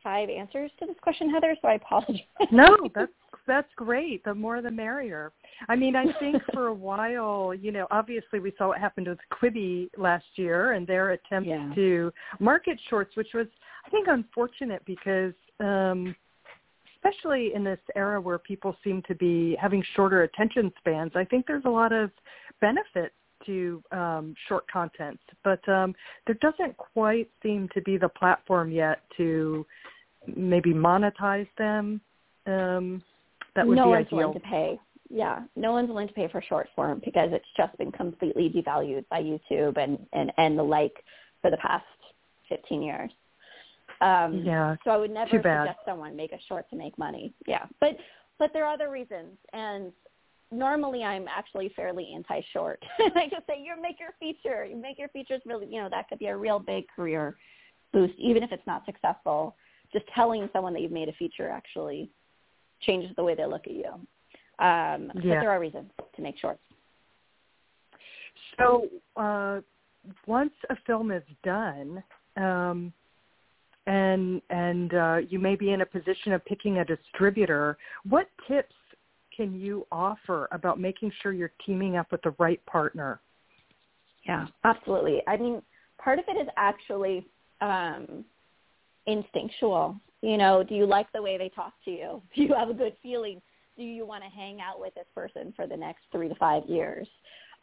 five 0.03 0.29
answers 0.29 0.71
to 0.79 0.85
this 0.85 0.95
question, 1.01 1.29
Heather, 1.29 1.55
so 1.61 1.67
I 1.67 1.73
apologize. 1.73 2.21
no, 2.51 2.77
that's 2.95 3.11
that's 3.47 3.67
great. 3.75 4.23
The 4.23 4.33
more 4.35 4.61
the 4.61 4.69
merrier. 4.69 5.31
I 5.67 5.75
mean, 5.75 5.95
I 5.95 6.05
think 6.19 6.41
for 6.53 6.67
a 6.67 6.73
while, 6.73 7.53
you 7.53 7.71
know, 7.71 7.87
obviously 7.89 8.39
we 8.39 8.53
saw 8.57 8.67
what 8.69 8.79
happened 8.79 9.07
with 9.07 9.17
Quibi 9.31 9.89
last 9.97 10.25
year 10.35 10.73
and 10.73 10.85
their 10.85 11.11
attempt 11.11 11.49
Yeah. 11.49 11.71
to 11.75 12.11
market 12.39 12.79
shorts, 12.89 13.15
which 13.15 13.29
was 13.33 13.47
I 13.85 13.89
think 13.89 14.07
unfortunate 14.07 14.83
because 14.85 15.33
um 15.59 16.15
especially 16.95 17.53
in 17.55 17.63
this 17.63 17.79
era 17.95 18.19
where 18.19 18.37
people 18.37 18.75
seem 18.83 19.01
to 19.07 19.15
be 19.15 19.55
having 19.59 19.81
shorter 19.95 20.23
attention 20.23 20.71
spans, 20.79 21.11
I 21.15 21.23
think 21.23 21.47
there's 21.47 21.63
a 21.65 21.69
lot 21.69 21.93
of 21.93 22.11
benefit 22.61 23.13
to 23.45 23.81
um, 23.91 24.35
short 24.47 24.69
content, 24.71 25.19
but 25.43 25.67
um, 25.69 25.93
there 26.25 26.37
doesn't 26.41 26.75
quite 26.77 27.29
seem 27.41 27.69
to 27.73 27.81
be 27.81 27.97
the 27.97 28.09
platform 28.09 28.71
yet 28.71 28.99
to 29.17 29.65
maybe 30.35 30.73
monetize 30.73 31.47
them. 31.57 32.01
Um, 32.45 33.03
that 33.55 33.67
would 33.67 33.75
no 33.75 33.85
be 33.85 33.89
one's 33.89 34.07
ideal. 34.07 34.17
willing 34.17 34.33
to 34.33 34.39
pay. 34.47 34.79
Yeah, 35.09 35.39
no 35.55 35.71
one's 35.71 35.89
willing 35.89 36.07
to 36.07 36.13
pay 36.13 36.27
for 36.31 36.41
short 36.47 36.67
form 36.75 37.01
because 37.03 37.29
it's 37.31 37.45
just 37.57 37.75
been 37.77 37.91
completely 37.91 38.49
devalued 38.49 39.05
by 39.09 39.21
YouTube 39.21 39.77
and 39.77 39.97
and 40.13 40.31
and 40.37 40.57
the 40.57 40.63
like 40.63 40.93
for 41.41 41.49
the 41.49 41.57
past 41.57 41.85
15 42.49 42.81
years. 42.81 43.11
Um, 44.01 44.43
Yeah, 44.45 44.75
So 44.83 44.91
I 44.91 44.97
would 44.97 45.11
never 45.11 45.29
suggest 45.31 45.79
someone 45.85 46.15
make 46.15 46.31
a 46.31 46.39
short 46.47 46.69
to 46.69 46.75
make 46.75 46.97
money. 46.97 47.33
Yeah, 47.47 47.65
but 47.79 47.97
but 48.37 48.51
there 48.53 48.65
are 48.65 48.73
other 48.73 48.89
reasons, 48.89 49.37
and 49.51 49.91
normally 50.51 51.03
I'm 51.03 51.27
actually 51.27 51.71
fairly 51.75 52.11
anti-short. 52.15 52.83
I 53.15 53.27
just 53.29 53.45
say 53.47 53.61
you 53.61 53.79
make 53.81 53.99
your 53.99 54.13
feature, 54.19 54.65
you 54.65 54.75
make 54.75 54.97
your 54.97 55.09
features 55.09 55.41
really, 55.45 55.67
you 55.67 55.81
know, 55.81 55.89
that 55.89 56.09
could 56.09 56.19
be 56.19 56.27
a 56.27 56.35
real 56.35 56.59
big 56.59 56.85
career 56.95 57.37
boost, 57.93 58.13
even 58.17 58.43
if 58.43 58.51
it's 58.51 58.65
not 58.67 58.85
successful. 58.85 59.55
Just 59.91 60.05
telling 60.13 60.47
someone 60.53 60.73
that 60.73 60.81
you've 60.81 60.91
made 60.91 61.09
a 61.09 61.13
feature 61.13 61.49
actually 61.49 62.09
changes 62.81 63.11
the 63.15 63.23
way 63.23 63.35
they 63.35 63.45
look 63.45 63.65
at 63.65 63.73
you. 63.73 63.91
Um, 64.59 65.11
But 65.15 65.23
there 65.23 65.51
are 65.51 65.59
reasons 65.59 65.89
to 66.15 66.21
make 66.21 66.37
shorts. 66.37 66.61
So 68.57 68.87
uh, 69.15 69.61
once 70.27 70.53
a 70.69 70.75
film 70.85 71.11
is 71.11 71.23
done, 71.43 72.03
um, 72.37 72.93
and 73.87 74.41
and 74.49 74.93
uh, 74.93 75.17
you 75.29 75.39
may 75.39 75.55
be 75.55 75.71
in 75.71 75.81
a 75.81 75.85
position 75.85 76.33
of 76.33 76.43
picking 76.45 76.79
a 76.79 76.85
distributor, 76.85 77.77
what 78.07 78.27
tips 78.47 78.75
can 79.39 79.57
you 79.57 79.87
offer 79.89 80.49
about 80.51 80.81
making 80.81 81.09
sure 81.21 81.31
you're 81.31 81.53
teaming 81.65 81.95
up 81.95 82.11
with 82.11 82.21
the 82.23 82.35
right 82.39 82.63
partner? 82.65 83.21
Yeah, 84.25 84.47
absolutely. 84.65 85.21
I 85.27 85.37
mean, 85.37 85.61
part 85.97 86.19
of 86.19 86.25
it 86.27 86.37
is 86.37 86.49
actually 86.57 87.25
um, 87.61 88.25
instinctual. 89.07 89.95
You 90.21 90.35
know, 90.35 90.61
do 90.61 90.75
you 90.75 90.85
like 90.85 91.09
the 91.13 91.21
way 91.21 91.37
they 91.37 91.47
talk 91.47 91.71
to 91.85 91.91
you? 91.91 92.21
Do 92.35 92.43
you 92.43 92.53
have 92.53 92.69
a 92.69 92.73
good 92.73 92.97
feeling? 93.01 93.41
Do 93.77 93.83
you 93.83 94.05
want 94.05 94.25
to 94.25 94.29
hang 94.29 94.59
out 94.59 94.77
with 94.77 94.93
this 94.93 95.07
person 95.15 95.53
for 95.55 95.65
the 95.65 95.77
next 95.77 96.01
three 96.11 96.27
to 96.27 96.35
five 96.35 96.63
years? 96.67 97.07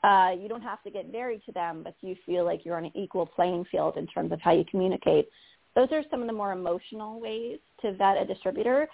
Uh, 0.02 0.30
you 0.30 0.48
don't 0.48 0.62
have 0.62 0.82
to 0.84 0.90
get 0.90 1.12
married 1.12 1.42
to 1.44 1.52
them, 1.52 1.82
but 1.84 1.94
you 2.00 2.16
feel 2.24 2.46
like 2.46 2.64
you're 2.64 2.78
on 2.78 2.86
an 2.86 2.92
equal 2.94 3.26
playing 3.26 3.66
field 3.70 3.98
in 3.98 4.06
terms 4.06 4.32
of 4.32 4.40
how 4.40 4.52
you 4.52 4.64
communicate? 4.70 5.28
Those 5.74 5.88
are 5.92 6.02
some 6.10 6.22
of 6.22 6.26
the 6.26 6.32
more 6.32 6.52
emotional 6.52 7.20
ways 7.20 7.58
to 7.82 7.92
vet 7.92 8.16
a 8.16 8.24
distributor. 8.24 8.88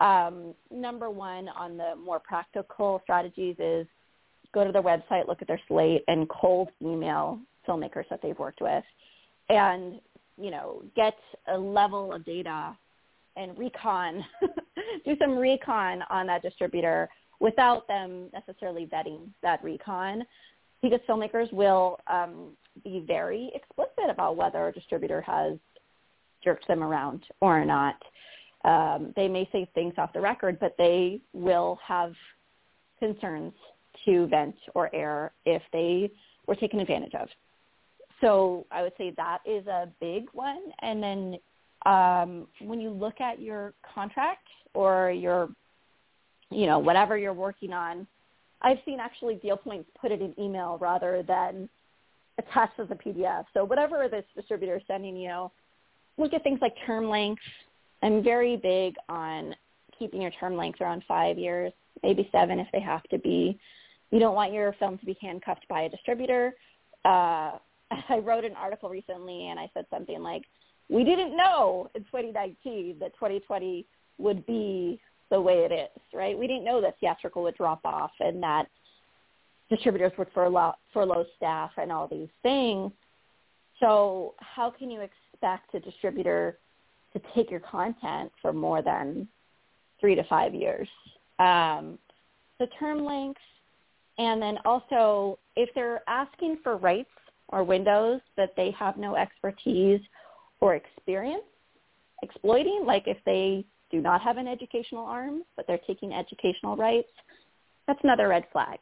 Um, 0.00 0.54
number 0.70 1.10
one 1.10 1.48
on 1.48 1.76
the 1.76 1.94
more 1.96 2.20
practical 2.20 3.00
strategies 3.02 3.56
is 3.58 3.86
go 4.54 4.64
to 4.64 4.72
their 4.72 4.82
website, 4.82 5.26
look 5.26 5.42
at 5.42 5.48
their 5.48 5.60
slate, 5.68 6.04
and 6.08 6.28
cold 6.28 6.68
email 6.82 7.40
filmmakers 7.68 8.08
that 8.08 8.20
they've 8.22 8.38
worked 8.38 8.60
with, 8.60 8.84
and 9.48 10.00
you 10.40 10.50
know 10.50 10.82
get 10.94 11.16
a 11.52 11.58
level 11.58 12.12
of 12.12 12.24
data 12.24 12.76
and 13.36 13.56
recon, 13.58 14.24
do 15.04 15.16
some 15.20 15.36
recon 15.36 16.02
on 16.10 16.26
that 16.26 16.42
distributor 16.42 17.08
without 17.40 17.86
them 17.86 18.28
necessarily 18.32 18.86
vetting 18.86 19.20
that 19.42 19.62
recon, 19.62 20.24
because 20.82 21.00
filmmakers 21.08 21.52
will 21.52 21.98
um, 22.08 22.50
be 22.84 23.04
very 23.06 23.50
explicit 23.54 24.10
about 24.10 24.36
whether 24.36 24.68
a 24.68 24.72
distributor 24.72 25.20
has 25.20 25.54
jerked 26.42 26.66
them 26.68 26.82
around 26.82 27.22
or 27.40 27.64
not. 27.64 27.96
Um, 28.64 29.12
they 29.16 29.28
may 29.28 29.48
say 29.52 29.70
things 29.74 29.94
off 29.98 30.12
the 30.12 30.20
record, 30.20 30.58
but 30.58 30.74
they 30.78 31.20
will 31.32 31.78
have 31.86 32.12
concerns 32.98 33.52
to 34.04 34.26
vent 34.26 34.56
or 34.74 34.94
air 34.94 35.32
if 35.44 35.62
they 35.72 36.10
were 36.46 36.56
taken 36.56 36.80
advantage 36.80 37.14
of. 37.14 37.28
So 38.20 38.66
I 38.70 38.82
would 38.82 38.92
say 38.98 39.12
that 39.16 39.38
is 39.46 39.66
a 39.66 39.88
big 40.00 40.26
one. 40.32 40.60
And 40.80 41.02
then 41.02 41.38
um, 41.86 42.46
when 42.60 42.80
you 42.80 42.90
look 42.90 43.20
at 43.20 43.40
your 43.40 43.74
contract 43.94 44.48
or 44.74 45.10
your, 45.10 45.50
you 46.50 46.66
know, 46.66 46.78
whatever 46.78 47.16
you're 47.16 47.32
working 47.32 47.72
on, 47.72 48.06
I've 48.60 48.78
seen 48.84 48.98
actually 48.98 49.36
deal 49.36 49.56
points 49.56 49.88
put 50.00 50.10
it 50.10 50.20
in 50.20 50.34
email 50.38 50.78
rather 50.80 51.22
than 51.22 51.68
attached 52.38 52.78
as 52.80 52.88
a 52.90 52.94
PDF. 52.94 53.44
So 53.54 53.64
whatever 53.64 54.08
this 54.08 54.24
distributor 54.34 54.76
is 54.76 54.82
sending 54.86 55.16
you, 55.16 55.50
look 56.16 56.32
at 56.34 56.42
things 56.42 56.58
like 56.60 56.74
term 56.86 57.08
length. 57.08 57.42
I'm 58.02 58.22
very 58.22 58.56
big 58.56 58.94
on 59.08 59.54
keeping 59.98 60.22
your 60.22 60.30
term 60.32 60.56
length 60.56 60.80
around 60.80 61.02
five 61.08 61.38
years, 61.38 61.72
maybe 62.02 62.28
seven 62.30 62.58
if 62.58 62.68
they 62.72 62.80
have 62.80 63.02
to 63.04 63.18
be. 63.18 63.58
You 64.10 64.20
don't 64.20 64.34
want 64.34 64.52
your 64.52 64.74
film 64.78 64.98
to 64.98 65.06
be 65.06 65.16
handcuffed 65.20 65.66
by 65.68 65.82
a 65.82 65.88
distributor. 65.88 66.54
Uh, 67.04 67.58
I 68.08 68.18
wrote 68.22 68.44
an 68.44 68.54
article 68.56 68.88
recently 68.88 69.48
and 69.48 69.58
I 69.58 69.70
said 69.74 69.86
something 69.90 70.22
like, 70.22 70.42
we 70.88 71.04
didn't 71.04 71.36
know 71.36 71.90
in 71.94 72.02
2019 72.04 72.96
that 73.00 73.12
2020 73.14 73.86
would 74.18 74.46
be 74.46 75.00
the 75.30 75.40
way 75.40 75.66
it 75.68 75.72
is, 75.72 76.02
right? 76.14 76.38
We 76.38 76.46
didn't 76.46 76.64
know 76.64 76.80
that 76.80 76.96
theatrical 77.00 77.42
would 77.42 77.56
drop 77.56 77.80
off 77.84 78.12
and 78.20 78.42
that 78.42 78.68
distributors 79.68 80.12
would 80.16 80.28
furlough, 80.34 80.74
furlough 80.94 81.26
staff 81.36 81.72
and 81.76 81.92
all 81.92 82.08
these 82.08 82.28
things. 82.42 82.90
So 83.80 84.34
how 84.38 84.70
can 84.70 84.90
you 84.90 85.02
expect 85.02 85.74
a 85.74 85.80
distributor 85.80 86.58
to 87.18 87.28
take 87.34 87.50
your 87.50 87.60
content 87.60 88.30
for 88.40 88.52
more 88.52 88.82
than 88.82 89.28
three 90.00 90.14
to 90.14 90.24
five 90.24 90.54
years. 90.54 90.88
Um, 91.38 91.98
the 92.58 92.66
term 92.78 93.04
length, 93.04 93.40
and 94.18 94.42
then 94.42 94.58
also 94.64 95.38
if 95.56 95.68
they're 95.74 96.02
asking 96.08 96.58
for 96.62 96.76
rights 96.76 97.10
or 97.48 97.64
windows 97.64 98.20
that 98.36 98.54
they 98.56 98.70
have 98.78 98.96
no 98.96 99.16
expertise 99.16 100.00
or 100.60 100.74
experience 100.74 101.44
exploiting, 102.22 102.82
like 102.84 103.04
if 103.06 103.16
they 103.24 103.64
do 103.90 104.00
not 104.00 104.20
have 104.20 104.36
an 104.36 104.48
educational 104.48 105.04
arm, 105.04 105.42
but 105.56 105.66
they're 105.66 105.80
taking 105.86 106.12
educational 106.12 106.76
rights, 106.76 107.08
that's 107.86 108.00
another 108.02 108.28
red 108.28 108.44
flag. 108.52 108.78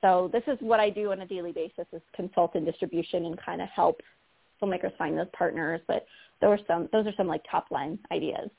So 0.00 0.30
this 0.32 0.42
is 0.46 0.58
what 0.60 0.80
I 0.80 0.90
do 0.90 1.12
on 1.12 1.20
a 1.20 1.26
daily 1.26 1.52
basis 1.52 1.86
is 1.92 2.02
consult 2.14 2.56
in 2.56 2.64
distribution 2.64 3.26
and 3.26 3.40
kind 3.40 3.62
of 3.62 3.68
help 3.68 4.00
filmmakers 4.62 4.96
find 4.96 5.18
those 5.18 5.26
partners. 5.36 5.80
But 5.86 6.06
those 6.40 6.58
are 6.58 6.64
some 6.66 6.88
those 6.92 7.06
are 7.06 7.14
some 7.16 7.26
like 7.26 7.42
top 7.50 7.70
line 7.70 7.98
ideas. 8.10 8.50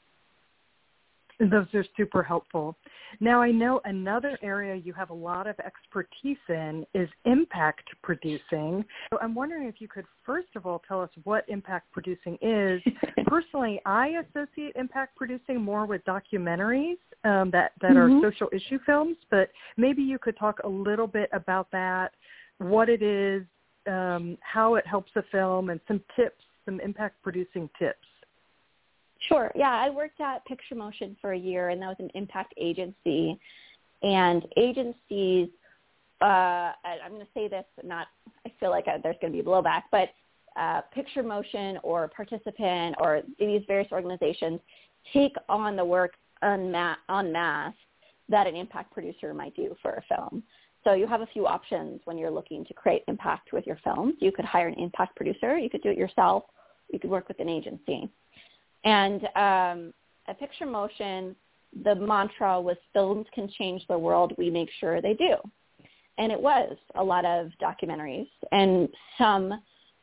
Those 1.39 1.65
are 1.73 1.85
super 1.97 2.21
helpful. 2.23 2.77
Now 3.19 3.41
I 3.41 3.51
know 3.51 3.81
another 3.85 4.37
area 4.41 4.75
you 4.75 4.93
have 4.93 5.09
a 5.09 5.13
lot 5.13 5.47
of 5.47 5.55
expertise 5.59 6.37
in 6.47 6.85
is 6.93 7.09
impact 7.25 7.89
producing. 8.01 8.85
So 9.11 9.19
I'm 9.21 9.35
wondering 9.35 9.67
if 9.67 9.75
you 9.79 9.87
could 9.87 10.05
first 10.25 10.49
of 10.55 10.65
all 10.65 10.81
tell 10.87 11.01
us 11.01 11.09
what 11.23 11.43
impact 11.47 11.91
producing 11.91 12.37
is. 12.41 12.81
Personally, 13.27 13.81
I 13.85 14.23
associate 14.29 14.73
impact 14.75 15.15
producing 15.15 15.61
more 15.61 15.85
with 15.85 16.03
documentaries 16.05 16.97
um, 17.23 17.49
that 17.51 17.73
that 17.81 17.91
mm-hmm. 17.91 18.19
are 18.19 18.31
social 18.31 18.49
issue 18.53 18.79
films, 18.85 19.17
but 19.31 19.49
maybe 19.77 20.01
you 20.01 20.19
could 20.19 20.37
talk 20.37 20.59
a 20.63 20.69
little 20.69 21.07
bit 21.07 21.29
about 21.33 21.69
that, 21.71 22.11
what 22.59 22.89
it 22.89 23.01
is, 23.01 23.43
um, 23.87 24.37
how 24.41 24.75
it 24.75 24.85
helps 24.87 25.11
a 25.15 25.23
film, 25.31 25.69
and 25.69 25.79
some 25.87 26.01
tips, 26.15 26.43
some 26.65 26.79
impact 26.79 27.21
producing 27.21 27.69
tips. 27.77 28.07
Sure. 29.27 29.51
Yeah, 29.55 29.71
I 29.71 29.89
worked 29.89 30.19
at 30.19 30.45
Picture 30.45 30.75
Motion 30.75 31.15
for 31.21 31.31
a 31.31 31.37
year, 31.37 31.69
and 31.69 31.81
that 31.81 31.87
was 31.87 31.97
an 31.99 32.11
impact 32.13 32.53
agency. 32.57 33.39
And 34.01 34.45
agencies, 34.57 35.47
uh, 36.21 36.73
I'm 36.83 37.11
going 37.11 37.21
to 37.21 37.27
say 37.33 37.47
this, 37.47 37.65
not 37.83 38.07
I 38.45 38.51
feel 38.59 38.69
like 38.69 38.87
uh, 38.87 38.97
there's 39.01 39.15
going 39.21 39.31
to 39.31 39.41
be 39.41 39.45
blowback, 39.47 39.83
but 39.91 40.09
uh, 40.59 40.81
Picture 40.93 41.23
Motion 41.23 41.79
or 41.83 42.09
Participant 42.09 42.95
or 42.99 43.21
these 43.39 43.61
various 43.67 43.91
organizations 43.91 44.59
take 45.13 45.35
on 45.49 45.75
the 45.75 45.85
work 45.85 46.13
en 46.43 46.71
masse 46.71 47.73
that 48.29 48.47
an 48.47 48.55
impact 48.55 48.93
producer 48.93 49.33
might 49.33 49.55
do 49.55 49.75
for 49.81 49.91
a 49.93 50.15
film. 50.15 50.43
So 50.83 50.93
you 50.93 51.07
have 51.07 51.21
a 51.21 51.27
few 51.27 51.47
options 51.47 52.01
when 52.05 52.17
you're 52.17 52.31
looking 52.31 52.65
to 52.65 52.73
create 52.73 53.03
impact 53.07 53.53
with 53.53 53.65
your 53.65 53.79
films. 53.83 54.15
You 54.19 54.31
could 54.31 54.45
hire 54.45 54.67
an 54.67 54.75
impact 54.75 55.15
producer. 55.15 55.57
You 55.57 55.69
could 55.69 55.81
do 55.81 55.89
it 55.89 55.97
yourself. 55.97 56.43
You 56.91 56.99
could 56.99 57.09
work 57.09 57.27
with 57.27 57.39
an 57.39 57.49
agency. 57.49 58.09
And 58.83 59.23
um, 59.35 59.93
at 60.27 60.39
Picture 60.39 60.65
Motion, 60.65 61.35
the 61.83 61.95
mantra 61.95 62.59
was 62.61 62.77
films 62.91 63.25
can 63.33 63.49
change 63.57 63.81
the 63.87 63.97
world. 63.97 64.33
We 64.37 64.49
make 64.49 64.69
sure 64.79 65.01
they 65.01 65.13
do. 65.13 65.35
And 66.17 66.31
it 66.31 66.39
was 66.39 66.75
a 66.95 67.03
lot 67.03 67.25
of 67.25 67.49
documentaries 67.61 68.27
and 68.51 68.87
some 69.17 69.59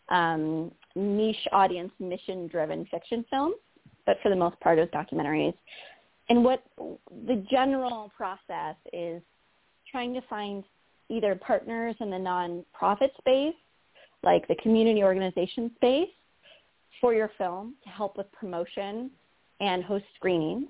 um, 0.09 0.73
niche 0.97 1.47
audience 1.53 1.93
mission-driven 2.01 2.87
fiction 2.87 3.25
films, 3.31 3.55
but 4.07 4.17
for 4.23 4.29
the 4.29 4.37
most 4.37 4.59
part 4.61 4.79
it 4.79 4.81
was 4.81 4.91
documentaries. 4.91 5.55
And 6.29 6.45
what 6.45 6.65
the 6.79 7.45
general 7.51 8.11
process 8.17 8.77
is 8.93 9.23
trying 9.91 10.15
to 10.15 10.21
find 10.23 10.65
either 11.09 11.35
partners 11.35 11.97
in 12.01 12.11
the 12.11 12.17
nonprofit 12.17 13.11
space, 13.19 13.55
like 14.23 14.47
the 14.49 14.55
community 14.57 15.03
organization 15.03 15.71
space, 15.77 16.09
for 17.01 17.15
your 17.15 17.31
film 17.39 17.75
to 17.83 17.91
help 17.91 18.17
with 18.17 18.31
promotion 18.33 19.11
and 19.61 19.83
host 19.85 20.05
screenings. 20.17 20.69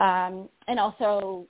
Um, 0.00 0.48
and 0.66 0.80
also 0.80 1.46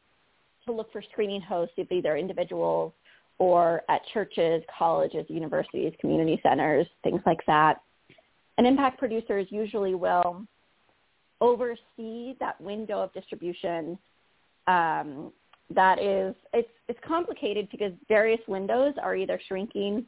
to 0.67 0.73
look 0.73 0.93
for 0.93 1.03
screening 1.11 1.41
hosts, 1.41 1.75
either 1.91 2.17
individuals 2.17 2.93
or 3.39 3.83
at 3.89 4.03
churches, 4.13 4.63
colleges, 4.79 5.25
universities, 5.29 5.93
community 6.01 6.39
centers, 6.43 6.87
things 7.03 7.21
like 7.27 7.41
that. 7.47 7.81
And 8.59 8.67
impact 8.67 8.99
producers 8.99 9.47
usually 9.51 9.95
will 9.95 10.47
oversee 11.41 12.35
that 12.39 12.61
window 12.61 13.01
of 13.01 13.13
distribution 13.15 13.99
um, 14.69 15.33
that 15.71 15.99
is 15.99 16.35
it's 16.53 16.69
it's 16.89 16.99
complicated 17.07 17.69
because 17.71 17.93
various 18.09 18.41
windows 18.47 18.95
are 19.03 19.17
either 19.17 19.41
shrinking 19.49 20.05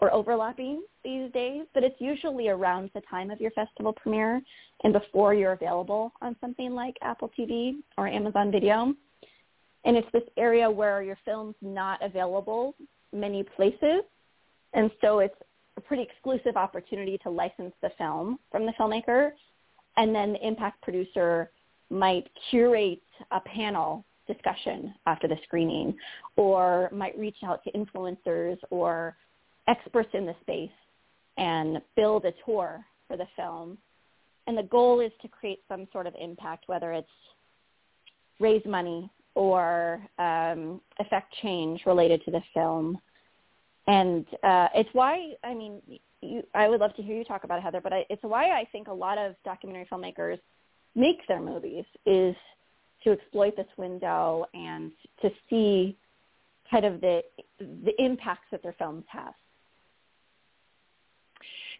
or 0.00 0.12
overlapping 0.12 0.82
these 1.04 1.30
days, 1.32 1.64
but 1.74 1.82
it's 1.82 2.00
usually 2.00 2.48
around 2.48 2.90
the 2.94 3.00
time 3.10 3.30
of 3.30 3.40
your 3.40 3.50
festival 3.50 3.92
premiere 3.92 4.40
and 4.84 4.92
before 4.92 5.34
you're 5.34 5.52
available 5.52 6.12
on 6.22 6.36
something 6.40 6.72
like 6.72 6.94
Apple 7.02 7.30
TV 7.36 7.78
or 7.96 8.06
Amazon 8.06 8.52
Video. 8.52 8.94
And 9.84 9.96
it's 9.96 10.08
this 10.12 10.22
area 10.36 10.70
where 10.70 11.02
your 11.02 11.18
film's 11.24 11.56
not 11.62 12.00
available 12.02 12.74
many 13.12 13.42
places. 13.42 14.02
And 14.74 14.90
so 15.00 15.18
it's 15.20 15.34
a 15.76 15.80
pretty 15.80 16.02
exclusive 16.02 16.56
opportunity 16.56 17.18
to 17.22 17.30
license 17.30 17.72
the 17.82 17.90
film 17.98 18.38
from 18.52 18.66
the 18.66 18.72
filmmaker. 18.78 19.30
And 19.96 20.14
then 20.14 20.34
the 20.34 20.46
impact 20.46 20.82
producer 20.82 21.50
might 21.90 22.28
curate 22.50 23.02
a 23.30 23.40
panel 23.40 24.04
discussion 24.28 24.94
after 25.06 25.26
the 25.26 25.36
screening 25.42 25.96
or 26.36 26.88
might 26.92 27.18
reach 27.18 27.38
out 27.44 27.64
to 27.64 27.72
influencers 27.72 28.58
or 28.70 29.16
experts 29.66 30.10
in 30.12 30.24
the 30.24 30.34
space 30.42 30.70
and 31.36 31.80
build 31.96 32.24
a 32.24 32.32
tour 32.44 32.84
for 33.08 33.16
the 33.16 33.26
film. 33.34 33.78
And 34.46 34.56
the 34.56 34.62
goal 34.62 35.00
is 35.00 35.12
to 35.22 35.28
create 35.28 35.60
some 35.68 35.88
sort 35.92 36.06
of 36.06 36.14
impact, 36.20 36.64
whether 36.68 36.92
it's 36.92 37.08
raise 38.40 38.64
money 38.64 39.10
or 39.34 40.00
um, 40.18 40.80
affect 41.00 41.34
change 41.42 41.82
related 41.86 42.24
to 42.24 42.30
the 42.30 42.40
film. 42.54 42.98
And 43.86 44.26
uh, 44.42 44.68
it's 44.74 44.90
why, 44.92 45.32
I 45.44 45.54
mean, 45.54 45.80
you, 46.20 46.42
I 46.54 46.68
would 46.68 46.80
love 46.80 46.94
to 46.96 47.02
hear 47.02 47.16
you 47.16 47.24
talk 47.24 47.44
about 47.44 47.58
it, 47.58 47.62
Heather, 47.62 47.80
but 47.80 47.92
I, 47.92 48.04
it's 48.10 48.22
why 48.22 48.50
I 48.50 48.66
think 48.70 48.88
a 48.88 48.92
lot 48.92 49.18
of 49.18 49.34
documentary 49.44 49.86
filmmakers 49.90 50.38
make 50.94 51.26
their 51.28 51.40
movies 51.40 51.84
is 52.06 52.34
to 53.04 53.12
exploit 53.12 53.56
this 53.56 53.66
window 53.76 54.44
and 54.54 54.92
to 55.22 55.30
see 55.48 55.96
kind 56.70 56.84
of 56.84 57.00
the 57.00 57.22
the 57.58 57.92
impacts 57.98 58.46
that 58.50 58.62
their 58.62 58.74
films 58.78 59.04
have. 59.08 59.34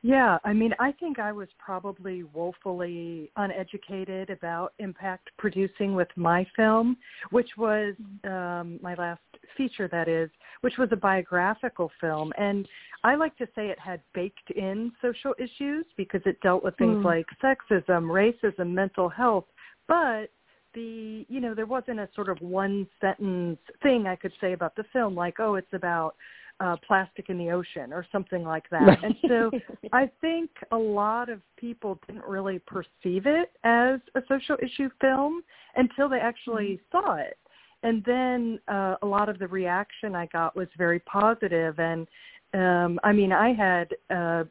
Yeah, 0.03 0.39
I 0.45 0.53
mean, 0.53 0.73
I 0.79 0.93
think 0.93 1.19
I 1.19 1.33
was 1.33 1.49
probably 1.59 2.23
woefully 2.23 3.33
uneducated 3.37 4.31
about 4.31 4.73
impact 4.79 5.31
producing 5.39 5.95
with 5.95 6.09
my 6.15 6.47
film, 6.55 6.97
which 7.31 7.49
was 7.57 7.95
um, 8.23 8.79
my 8.81 8.95
last 8.95 9.21
feature, 9.57 9.89
that 9.89 10.07
is, 10.07 10.31
which 10.61 10.79
was 10.79 10.89
a 10.93 10.97
biographical 10.97 11.91
film. 12.01 12.33
And 12.39 12.69
I 13.03 13.17
like 13.17 13.37
to 13.39 13.49
say 13.57 13.69
it 13.69 13.79
had 13.81 14.01
baked 14.15 14.51
in 14.53 14.93
social 15.03 15.35
issues 15.37 15.85
because 15.97 16.21
it 16.27 16.41
dealt 16.43 16.63
with 16.63 16.77
things 16.77 16.99
mm. 16.99 17.05
like 17.05 17.27
sexism, 17.43 18.07
racism, 18.07 18.71
mental 18.71 19.09
health. 19.09 19.47
But 19.89 20.31
the, 20.75 21.25
you 21.29 21.41
know, 21.41 21.55
there 21.55 21.67
wasn't 21.67 22.01
a 22.01 22.09
sort 22.15 22.29
of 22.29 22.39
one 22.41 22.87
sentence 23.01 23.59
thing 23.83 24.07
I 24.07 24.17
could 24.17 24.33
say 24.41 24.53
about 24.53 24.77
the 24.77 24.85
film, 24.93 25.15
like, 25.15 25.41
oh, 25.41 25.55
it's 25.55 25.73
about 25.73 26.15
uh, 26.61 26.77
plastic 26.87 27.31
in 27.31 27.39
the 27.39 27.51
ocean 27.51 27.93
or 27.93 28.05
something 28.11 28.43
like 28.43 28.69
that. 28.71 28.83
Right. 28.83 28.99
And 29.03 29.15
so 29.29 29.51
I 29.93 30.11
think 30.21 30.51
a 30.73 30.77
lot 30.77 31.29
of 31.29 31.41
people 31.57 31.99
didn't 32.07 32.25
really 32.25 32.59
perceive 32.61 33.27
it 33.27 33.53
as 33.65 34.01
a 34.15 34.21
social 34.29 34.57
issue 34.63 34.91
film 35.01 35.43
until 35.77 36.09
they 36.09 36.19
actually 36.19 36.81
mm-hmm. 36.93 36.99
saw 36.99 37.15
it. 37.17 37.39
And 37.85 38.03
then 38.05 38.59
uh, 38.67 38.97
a 39.03 39.07
lot 39.07 39.29
of 39.29 39.39
the 39.39 39.47
reaction 39.47 40.17
I 40.17 40.27
got 40.27 40.57
was 40.57 40.67
very 40.77 40.99
positive. 41.01 41.79
And 41.79 42.09
um, 42.53 42.99
I 43.05 43.13
mean, 43.13 43.33
I 43.33 43.53
had 43.53 43.95
uh, 44.11 44.45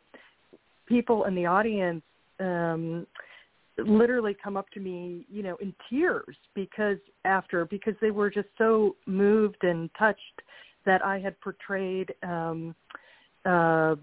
people 0.85 1.25
in 1.25 1.35
the 1.35 1.45
audience 1.45 2.03
um, 2.39 3.05
literally 3.77 4.35
come 4.41 4.57
up 4.57 4.69
to 4.71 4.79
me, 4.79 5.25
you 5.29 5.43
know, 5.43 5.55
in 5.57 5.73
tears 5.89 6.35
because 6.55 6.97
after 7.25 7.65
because 7.65 7.93
they 8.01 8.11
were 8.11 8.29
just 8.29 8.47
so 8.57 8.95
moved 9.05 9.63
and 9.63 9.89
touched 9.97 10.41
that 10.85 11.05
I 11.05 11.19
had 11.19 11.39
portrayed 11.41 12.13
um, 12.23 12.75
uh, 13.45 13.95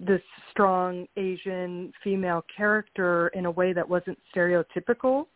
this 0.00 0.22
strong 0.50 1.06
Asian 1.16 1.92
female 2.02 2.44
character 2.54 3.28
in 3.28 3.46
a 3.46 3.50
way 3.50 3.72
that 3.72 3.88
wasn't 3.88 4.18
stereotypical. 4.34 5.26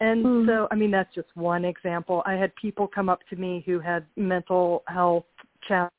And 0.00 0.24
mm. 0.24 0.46
so, 0.46 0.68
I 0.70 0.76
mean, 0.76 0.92
that's 0.92 1.12
just 1.14 1.28
one 1.34 1.64
example. 1.64 2.22
I 2.24 2.34
had 2.34 2.54
people 2.54 2.86
come 2.86 3.08
up 3.08 3.20
to 3.30 3.36
me 3.36 3.64
who 3.66 3.80
had 3.80 4.06
mental 4.16 4.84
health 4.86 5.24
challenges, 5.66 5.92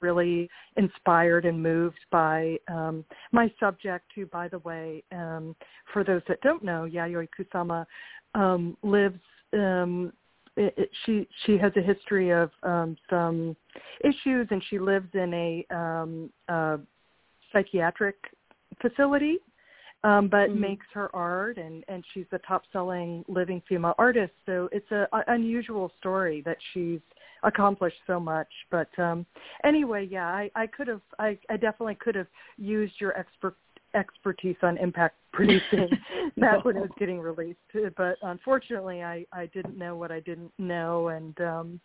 really 0.00 0.48
inspired 0.76 1.44
and 1.44 1.62
moved 1.62 1.98
by 2.10 2.56
um, 2.68 3.04
my 3.32 3.52
subject, 3.58 4.06
who, 4.14 4.26
by 4.26 4.48
the 4.48 4.58
way, 4.60 5.02
um, 5.12 5.54
for 5.92 6.04
those 6.04 6.22
that 6.28 6.40
don't 6.42 6.64
know, 6.64 6.88
Yayoi 6.90 7.28
Kusama 7.36 7.86
um, 8.34 8.76
lives 8.82 9.20
um, 9.52 10.12
it, 10.56 10.74
it, 10.76 10.90
she 11.04 11.28
she 11.46 11.56
has 11.58 11.72
a 11.76 11.80
history 11.80 12.30
of 12.30 12.50
um, 12.62 12.96
some 13.08 13.56
issues, 14.04 14.48
and 14.50 14.62
she 14.68 14.78
lives 14.78 15.08
in 15.14 15.32
a 15.34 15.66
um, 15.74 16.30
uh, 16.48 16.76
psychiatric 17.52 18.16
facility. 18.80 19.38
um, 20.04 20.28
but 20.28 20.50
Mhm. 20.50 20.60
makes 20.60 20.86
her 20.92 21.14
art, 21.14 21.58
and 21.58 21.84
and 21.88 22.04
she's 22.12 22.28
the 22.30 22.38
top-selling 22.40 23.24
living 23.28 23.60
female 23.62 23.94
artist. 23.98 24.32
So 24.46 24.68
it's 24.70 24.90
a, 24.92 25.08
a 25.12 25.24
unusual 25.28 25.90
story 25.98 26.40
that 26.42 26.58
she's 26.72 27.00
accomplished 27.42 27.96
so 28.06 28.18
much. 28.18 28.48
But 28.70 28.88
um, 28.98 29.26
anyway, 29.64 30.08
yeah, 30.10 30.26
I, 30.26 30.50
I 30.54 30.66
could 30.66 30.88
have, 30.88 31.02
I, 31.18 31.38
I 31.50 31.56
definitely 31.56 31.96
could 31.96 32.14
have 32.14 32.28
used 32.56 32.94
your 32.98 33.16
expert 33.18 33.56
expertise 33.94 34.56
on 34.62 34.76
impact 34.76 35.16
producing 35.32 35.88
back 36.36 36.64
when 36.64 36.76
it 36.76 36.80
was 36.80 36.90
getting 36.98 37.20
released. 37.20 37.58
But 37.96 38.16
unfortunately, 38.22 39.02
I 39.02 39.24
I 39.32 39.46
didn't 39.46 39.78
know 39.78 39.96
what 39.96 40.10
I 40.10 40.20
didn't 40.20 40.52
know, 40.58 41.08
and 41.08 41.40
um, 41.40 41.80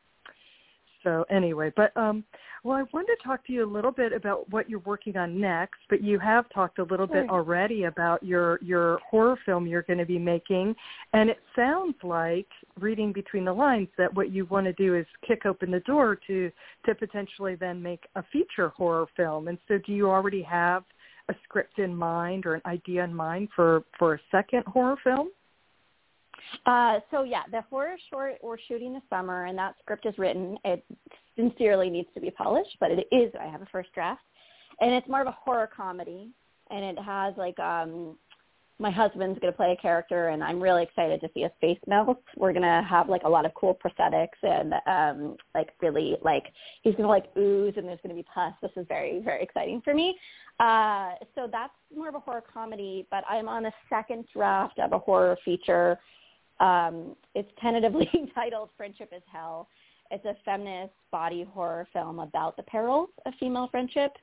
so 1.04 1.26
anyway. 1.30 1.72
But 1.76 1.95
um, 1.97 2.24
well, 2.64 2.78
I 2.78 2.84
wanted 2.93 3.16
to 3.18 3.24
talk 3.24 3.45
to 3.47 3.54
you 3.54 3.66
a 3.66 3.72
little 3.72 3.91
bit 3.91 4.14
about 4.14 4.49
what 4.49 4.70
you're 4.70 4.80
working 4.80 5.18
on 5.18 5.39
next. 5.39 5.80
But 5.89 6.01
you 6.01 6.18
have 6.20 6.45
talked 6.54 6.80
a 6.80 6.84
little 6.84 7.08
bit 7.08 7.30
already 7.30 7.84
about 7.84 8.24
your 8.24 8.60
your 8.62 8.99
horror 9.10 9.38
film 9.45 9.68
you're 9.68 9.82
going 9.82 9.99
to 9.99 10.06
be 10.06 10.20
making, 10.20 10.76
and 11.14 11.30
it 11.30 11.39
sounds 11.56 11.95
like 12.04 12.47
reading 12.80 13.12
between 13.12 13.45
the 13.45 13.54
lines 13.54 13.89
that 13.97 14.14
what 14.14 14.32
you 14.32 14.45
want 14.45 14.66
to 14.66 14.74
do 14.74 14.95
is 14.95 15.06
kick 15.28 15.45
open 15.45 15.72
the 15.72 15.82
door 15.82 16.18
to 16.28 16.51
to 16.86 16.95
potentially 16.95 17.56
then 17.56 17.82
make 17.82 18.06
a 18.16 18.24
feature 18.32 18.70
horror 18.70 19.08
film. 19.18 19.49
And 19.49 19.58
so, 19.68 19.78
do 19.86 19.91
you 19.91 20.10
already 20.10 20.41
have 20.43 20.84
a 21.30 21.36
script 21.43 21.80
in 21.80 21.95
mind 21.95 22.45
or 22.45 22.56
an 22.56 22.62
idea 22.66 23.04
in 23.04 23.14
mind 23.14 23.49
for 23.56 23.84
for 23.99 24.16
a 24.16 24.20
second 24.32 24.64
horror 24.68 24.97
film? 25.04 25.30
Uh, 26.65 26.99
so 27.11 27.23
yeah, 27.23 27.43
the 27.51 27.61
horror 27.69 27.95
short 28.09 28.35
we're 28.41 28.57
shooting 28.67 28.93
this 28.93 29.03
summer, 29.09 29.45
and 29.45 29.57
that 29.57 29.75
script 29.81 30.05
is 30.05 30.17
written. 30.17 30.57
It 30.63 30.83
sincerely 31.35 31.89
needs 31.89 32.09
to 32.13 32.21
be 32.21 32.31
polished, 32.31 32.77
but 32.79 32.91
it 32.91 33.07
is. 33.11 33.31
I 33.39 33.45
have 33.45 33.61
a 33.61 33.67
first 33.71 33.89
draft, 33.93 34.21
and 34.81 34.93
it's 34.93 35.07
more 35.07 35.21
of 35.21 35.27
a 35.27 35.37
horror 35.43 35.69
comedy, 35.75 36.29
and 36.69 36.83
it 36.83 37.01
has 37.01 37.33
like 37.37 37.59
um, 37.59 38.17
my 38.79 38.91
husband's 38.91 39.39
going 39.39 39.51
to 39.51 39.57
play 39.57 39.71
a 39.77 39.81
character, 39.81 40.29
and 40.29 40.43
I'm 40.43 40.61
really 40.61 40.83
excited 40.83 41.21
to 41.21 41.29
see 41.33 41.41
his 41.41 41.51
face 41.61 41.79
melt. 41.87 42.21
We're 42.35 42.53
going 42.53 42.63
to 42.63 42.85
have 42.87 43.07
like 43.07 43.23
a 43.23 43.29
lot 43.29 43.45
of 43.45 43.53
cool 43.53 43.77
prosthetics, 43.83 44.27
and 44.41 44.73
um, 44.87 45.37
like 45.53 45.69
really 45.81 46.17
like 46.23 46.45
he's 46.81 46.93
going 46.93 47.03
to 47.03 47.09
like 47.09 47.25
ooze, 47.37 47.73
and 47.77 47.87
there's 47.87 47.99
going 48.03 48.15
to 48.15 48.21
be 48.21 48.27
pus. 48.33 48.53
This 48.61 48.71
is 48.75 48.85
very 48.87 49.21
very 49.23 49.43
exciting 49.43 49.81
for 49.83 49.93
me. 49.93 50.17
Uh, 50.59 51.13
so 51.33 51.47
that's 51.51 51.73
more 51.95 52.09
of 52.09 52.15
a 52.15 52.19
horror 52.19 52.43
comedy, 52.53 53.07
but 53.09 53.23
I'm 53.29 53.49
on 53.49 53.63
the 53.63 53.71
second 53.89 54.25
draft 54.33 54.77
of 54.79 54.91
a 54.91 54.99
horror 54.99 55.37
feature 55.43 55.99
um, 56.64 57.16
it's 57.36 57.49
tentatively 57.61 58.09
titled 58.36 58.70
Friendship 58.78 59.09
is 59.16 59.22
Hell. 59.32 59.68
It's 60.11 60.26
a 60.26 60.36
feminist 60.45 60.93
body 61.11 61.45
horror 61.53 61.88
film 61.91 62.20
about 62.20 62.55
the 62.55 62.64
perils 62.64 63.09
of 63.26 63.34
female 63.39 63.68
friendship. 63.70 64.14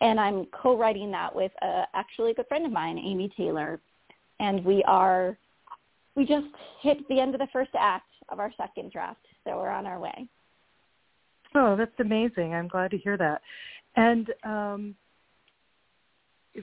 And 0.00 0.20
I'm 0.20 0.46
co-writing 0.46 1.10
that 1.12 1.34
with 1.34 1.52
uh, 1.62 1.84
actually 1.94 2.32
a 2.32 2.34
good 2.34 2.46
friend 2.46 2.66
of 2.66 2.72
mine, 2.72 2.98
Amy 2.98 3.32
Taylor. 3.36 3.80
And 4.38 4.64
we 4.64 4.84
are, 4.84 5.36
we 6.14 6.24
just 6.24 6.46
hit 6.82 6.98
the 7.08 7.20
end 7.20 7.34
of 7.34 7.40
the 7.40 7.48
first 7.52 7.70
act 7.78 8.10
of 8.28 8.38
our 8.38 8.52
second 8.56 8.92
draft. 8.92 9.24
So 9.44 9.56
we're 9.56 9.70
on 9.70 9.86
our 9.86 9.98
way. 9.98 10.28
Oh, 11.54 11.74
that's 11.76 11.98
amazing. 11.98 12.54
I'm 12.54 12.68
glad 12.68 12.90
to 12.90 12.98
hear 12.98 13.16
that. 13.16 13.40
And 13.96 14.28
um, 14.44 14.94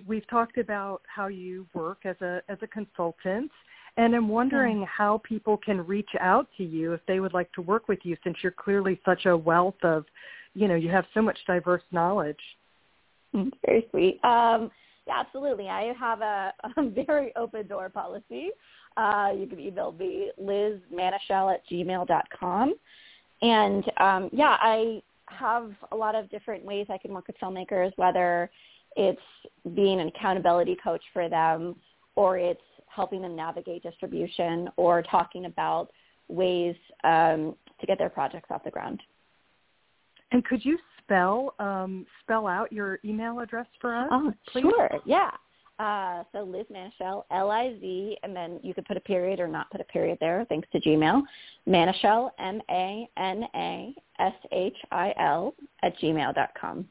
we've 0.08 0.28
talked 0.28 0.58
about 0.58 1.02
how 1.08 1.28
you 1.28 1.66
work 1.74 2.06
as 2.06 2.16
a 2.22 2.42
as 2.48 2.58
a 2.62 2.68
consultant, 2.68 3.52
and 3.98 4.16
I'm 4.16 4.28
wondering 4.28 4.86
how 4.86 5.22
people 5.24 5.58
can 5.58 5.86
reach 5.86 6.10
out 6.20 6.48
to 6.58 6.64
you 6.64 6.94
if 6.94 7.02
they 7.08 7.20
would 7.20 7.34
like 7.34 7.52
to 7.54 7.62
work 7.62 7.88
with 7.88 8.00
you, 8.04 8.18
since 8.24 8.38
you're 8.44 8.52
clearly 8.52 9.00
such 9.06 9.26
a 9.26 9.36
wealth 9.36 9.82
of, 9.84 10.06
you 10.54 10.68
know, 10.68 10.76
you 10.76 10.90
have 10.90 11.06
so 11.14 11.22
much 11.22 11.38
diverse 11.48 11.84
knowledge. 11.92 12.40
Very 13.66 13.88
sweet. 13.92 14.20
Um, 14.24 14.70
yeah, 15.08 15.20
absolutely. 15.20 15.70
I 15.70 15.94
have 16.00 16.22
a, 16.22 16.54
a 16.78 16.90
very 16.90 17.34
open 17.36 17.68
door 17.68 17.90
policy. 17.90 18.50
Uh, 18.98 19.32
you 19.36 19.46
can 19.48 19.60
email 19.60 19.92
me, 19.94 20.32
lizmanashil 20.42 21.54
at 21.54 21.68
gmail.com. 21.70 22.76
And 23.42 23.84
um, 23.98 24.30
yeah, 24.32 24.58
I 24.60 25.02
have 25.28 25.72
a 25.92 25.96
lot 25.96 26.16
of 26.16 26.30
different 26.30 26.64
ways 26.64 26.88
I 26.90 26.98
can 26.98 27.14
work 27.14 27.28
with 27.28 27.38
filmmakers, 27.42 27.92
whether 27.98 28.50
it's 28.96 29.20
being 29.76 30.00
an 30.00 30.08
accountability 30.08 30.78
coach 30.82 31.02
for 31.14 31.28
them 31.28 31.76
or 32.16 32.38
it's 32.38 32.62
helping 32.96 33.22
them 33.22 33.36
navigate 33.36 33.84
distribution 33.84 34.70
or 34.78 35.04
talking 35.04 35.46
about 35.46 35.90
ways 36.28 36.76
um, 37.04 37.56
to 37.80 37.86
get 37.86 37.98
their 37.98 38.10
projects 38.10 38.50
off 38.52 38.64
the 38.64 38.72
ground. 38.72 39.02
And 40.32 40.44
could 40.46 40.64
you 40.66 40.78
spell 41.04 41.54
um, 41.60 42.06
spell 42.22 42.48
out 42.48 42.72
your 42.72 43.00
email 43.06 43.40
address 43.40 43.68
for 43.80 43.96
us? 43.96 44.08
Oh, 44.12 44.34
please? 44.52 44.62
sure. 44.62 44.90
Yeah. 45.06 45.32
Uh, 45.78 46.24
so 46.32 46.42
Liz 46.44 46.66
Manashil, 46.72 47.24
L-I-Z, 47.32 48.18
and 48.24 48.34
then 48.34 48.62
you 48.64 48.74
could 48.74 48.86
put 48.86 48.96
a 48.96 49.02
period 49.02 49.42
or 49.42 49.48
not 49.48 49.70
put 49.72 49.82
a 49.82 49.86
period 49.86 50.18
there, 50.22 50.46
thanks 50.48 50.70
to 50.72 50.80
Gmail. 50.80 51.22
Manashil, 51.68 52.30
M-A-N-A-S-H-I-L, 52.40 53.14
at 55.84 56.00
gmail 56.00 56.34
dot 56.34 56.50
com. 56.60 56.88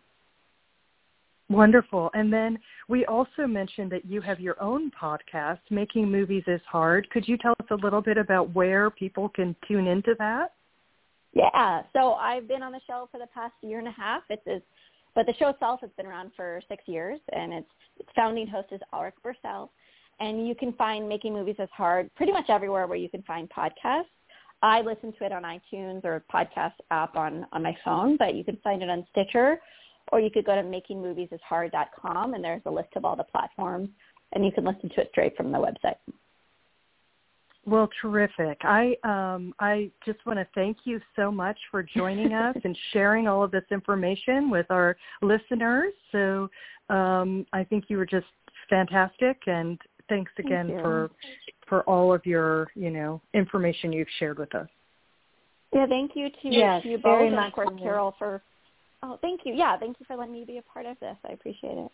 Wonderful. 1.51 2.11
And 2.15 2.33
then 2.33 2.59
we 2.89 3.05
also 3.05 3.47
mentioned 3.47 3.93
that 3.93 4.07
you 4.07 4.21
have 4.23 4.41
your 4.41 4.61
own 4.63 4.91
podcast, 4.91 5.61
Making 5.71 6.11
Movies 6.11 6.45
is 6.47 6.61
Hard. 6.67 7.09
Could 7.11 7.29
you 7.29 7.37
tell 7.37 7.53
us 7.53 7.67
a 7.71 7.75
little 7.75 8.01
bit 8.01 8.17
about 8.17 8.55
where 8.55 8.91
people 8.91 9.29
can 9.29 9.55
tune 9.69 9.87
into 9.87 10.15
that? 10.19 10.55
Yeah. 11.35 11.83
So 11.93 12.15
I've 12.15 12.49
been 12.49 12.63
on 12.63 12.73
the 12.73 12.81
show 12.87 13.09
for 13.13 13.19
the 13.19 13.27
past 13.35 13.55
year 13.61 13.79
and 13.79 13.89
a 13.89 13.93
half. 13.93 14.23
It's, 14.31 14.43
it's 14.47 14.65
but 15.15 15.27
the 15.27 15.35
show 15.35 15.51
itself 15.51 15.81
has 15.81 15.91
been 15.97 16.07
around 16.07 16.33
for 16.35 16.61
six 16.69 16.83
years, 16.87 17.21
and 17.33 17.53
its, 17.53 17.71
its 18.01 18.09
founding 18.17 18.49
host 18.49 18.69
is 18.73 18.81
Ulrich 18.93 19.15
Bursell. 19.25 19.69
And 20.21 20.47
you 20.47 20.55
can 20.55 20.73
find 20.73 21.09
Making 21.09 21.35
Movies 21.35 21.57
is 21.59 21.69
Hard 21.73 22.13
pretty 22.15 22.33
much 22.33 22.47
everywhere 22.49 22.87
where 22.87 22.99
you 22.99 23.09
can 23.09 23.23
find 23.23 23.49
podcasts. 23.51 24.05
I 24.63 24.81
listen 24.81 25.13
to 25.19 25.27
it 25.27 25.33
on 25.33 25.43
iTunes 25.43 26.05
or 26.05 26.17
a 26.17 26.33
podcast 26.33 26.73
app 26.91 27.17
on, 27.17 27.47
on 27.53 27.63
my 27.63 27.77
phone, 27.85 28.17
but 28.17 28.35
you 28.35 28.45
can 28.45 28.57
find 28.65 28.83
it 28.83 28.89
on 28.89 29.07
Stitcher, 29.11 29.61
or 30.13 30.21
you 30.21 30.31
could 30.31 30.45
go 30.45 30.55
to 30.55 30.63
makingmoviesishard.com, 30.63 32.35
and 32.35 32.45
there's 32.45 32.63
a 32.67 32.71
list 32.71 32.91
of 32.97 33.05
all 33.05 33.17
the 33.17 33.25
platforms, 33.25 33.89
and 34.33 34.45
you 34.45 34.53
can 34.53 34.65
listen 34.65 34.89
to 34.91 35.01
it 35.01 35.09
straight 35.13 35.37
from 35.37 35.53
the 35.53 35.59
website. 35.59 35.97
Well, 37.67 37.89
terrific. 38.03 38.59
I 38.63 38.95
um, 39.05 39.55
I 39.59 39.91
just 40.05 40.25
want 40.27 40.39
to 40.39 40.47
thank 40.55 40.79
you 40.85 41.01
so 41.17 41.31
much 41.31 41.59
for 41.71 41.83
joining 41.83 42.33
us 42.35 42.57
and 42.63 42.77
sharing 42.93 43.27
all 43.27 43.43
of 43.43 43.51
this 43.51 43.65
information 43.71 44.51
with 44.51 44.67
our 44.71 44.97
listeners. 45.23 45.95
So 46.13 46.51
um, 46.91 47.47
I 47.53 47.65
think 47.65 47.85
you 47.89 47.97
were 47.97 48.07
just 48.07 48.27
fantastic, 48.69 49.39
and 49.47 49.81
thanks 50.11 50.33
again 50.39 50.69
you. 50.69 50.79
for 50.81 51.11
for 51.67 51.83
all 51.85 52.13
of 52.13 52.27
your 52.27 52.69
you 52.75 52.91
know 52.91 53.23
information 53.33 53.93
you've 53.93 54.09
shared 54.19 54.39
with 54.39 54.55
us. 54.55 54.69
Yeah, 55.75 55.87
thank 55.89 56.13
you 56.15 56.29
to, 56.31 56.49
Yes, 56.49 56.83
to 56.83 56.89
you 56.89 56.99
very 56.99 57.25
both, 57.25 57.27
and 57.27 57.37
much 57.37 57.47
of 57.49 57.55
course. 57.55 57.81
Carol, 57.81 58.15
for, 58.17 58.43
oh, 59.05 59.19
thank 59.21 59.41
you. 59.45 59.55
Yeah, 59.55 59.77
thank 59.79 60.01
you 60.01 60.07
for 60.07 60.17
letting 60.17 60.33
me 60.33 60.45
be 60.45 60.59
a 60.59 60.63
part 60.63 60.87
of 60.87 60.99
this. 61.01 61.17
I 61.29 61.33
appreciate 61.33 61.79
it. 61.79 61.91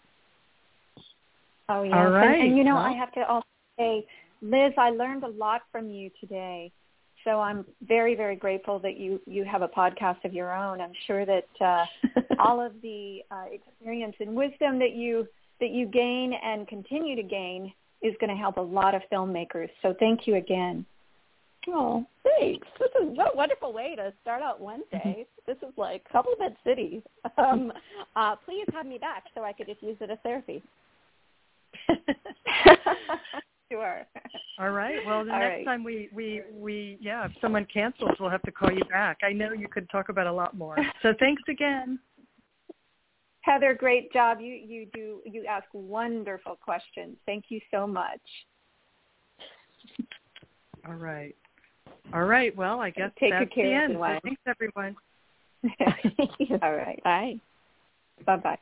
Oh 1.69 1.83
yeah. 1.83 1.97
All 1.97 2.15
and, 2.15 2.43
and 2.43 2.57
you 2.57 2.65
know 2.65 2.75
Well- 2.75 2.85
I 2.85 2.93
have 2.93 3.13
to 3.13 3.21
also 3.29 3.47
say, 3.79 4.07
Liz, 4.43 4.73
I 4.79 4.91
learned 4.91 5.25
a 5.25 5.29
lot 5.29 5.63
from 5.71 5.91
you 5.91 6.11
today. 6.21 6.73
So 7.25 7.39
I'm 7.39 7.67
very, 7.83 8.15
very 8.15 8.35
grateful 8.35 8.79
that 8.79 8.97
you 8.97 9.21
you 9.27 9.45
have 9.45 9.61
a 9.63 9.69
podcast 9.69 10.25
of 10.25 10.33
your 10.33 10.55
own. 10.55 10.81
I'm 10.81 10.95
sure 11.07 11.27
that 11.27 11.49
uh, 11.61 11.85
all 12.39 12.65
of 12.65 12.73
the 12.83 13.21
uh, 13.31 13.45
experience 13.53 14.17
and 14.21 14.35
wisdom 14.35 14.79
that 14.79 14.93
you 14.95 15.29
that 15.61 15.71
you 15.71 15.87
gain 15.87 16.33
and 16.43 16.67
continue 16.67 17.17
to 17.17 17.23
gain 17.23 17.73
is 18.03 18.15
going 18.21 18.31
to 18.31 18.37
help 18.37 18.57
a 18.57 18.63
lot 18.63 18.95
of 18.95 19.03
filmmakers. 19.13 19.69
So 19.83 19.95
thank 19.99 20.27
you 20.27 20.37
again. 20.37 20.87
Oh, 21.73 22.05
thanks. 22.25 22.67
This 22.79 22.89
is 23.01 23.17
what 23.17 23.33
a 23.33 23.37
wonderful 23.37 23.73
way 23.73 23.95
to 23.95 24.13
start 24.23 24.43
out 24.43 24.61
Wednesday. 24.61 25.27
this 25.47 25.57
is 25.59 25.73
like 25.77 26.05
compliment 26.11 26.57
city. 26.65 27.03
Um, 27.39 27.73
uh, 28.17 28.37
please 28.45 28.67
have 28.73 28.87
me 28.87 28.99
back 28.99 29.25
so 29.35 29.45
I 29.45 29.53
could 29.53 29.67
just 29.67 29.83
use 29.83 29.97
it 30.01 30.11
as 30.11 30.19
therapy. 30.23 30.63
sure. 33.73 34.07
All 34.59 34.71
right. 34.71 34.97
Well, 35.07 35.25
the 35.25 35.33
All 35.33 35.39
next 35.39 35.57
right. 35.59 35.65
time 35.65 35.85
we 35.85 36.09
we 36.15 36.43
we 36.53 36.99
yeah, 37.01 37.25
if 37.27 37.33
someone 37.41 37.67
cancels, 37.73 38.11
we'll 38.19 38.31
have 38.31 38.43
to 38.43 38.53
call 38.53 38.73
you 38.73 38.85
back. 38.91 39.19
I 39.23 39.33
know 39.33 39.53
you 39.53 39.69
could 39.69 39.89
talk 39.91 40.09
about 40.09 40.27
a 40.27 40.33
lot 40.33 40.57
more. 40.57 40.77
So 41.03 41.15
thanks 41.19 41.43
again. 41.49 41.99
Heather, 43.43 43.75
great 43.75 44.13
job. 44.13 44.39
You 44.41 44.55
you 44.55 44.87
do 44.93 45.21
you 45.25 45.47
ask 45.47 45.67
wonderful 45.73 46.59
questions. 46.63 47.17
Thank 47.27 47.45
you 47.49 47.61
so 47.71 47.87
much. 47.87 48.21
All 50.87 50.95
right. 50.95 51.37
All 52.13 52.25
right. 52.25 52.55
Well, 52.57 52.81
I 52.81 52.91
guess 52.91 53.11
Take 53.19 53.33
that's 53.33 53.53
care 53.53 53.65
the 53.65 53.75
end. 53.75 53.91
the 53.91 53.95
So 53.97 54.01
wife. 54.01 54.21
thanks 54.25 54.41
everyone. 54.47 54.97
Thank 55.79 56.31
you. 56.39 56.59
All 56.63 56.75
right. 56.75 57.01
Bye. 57.05 57.37
Bye 58.27 58.37
bye. 58.37 58.59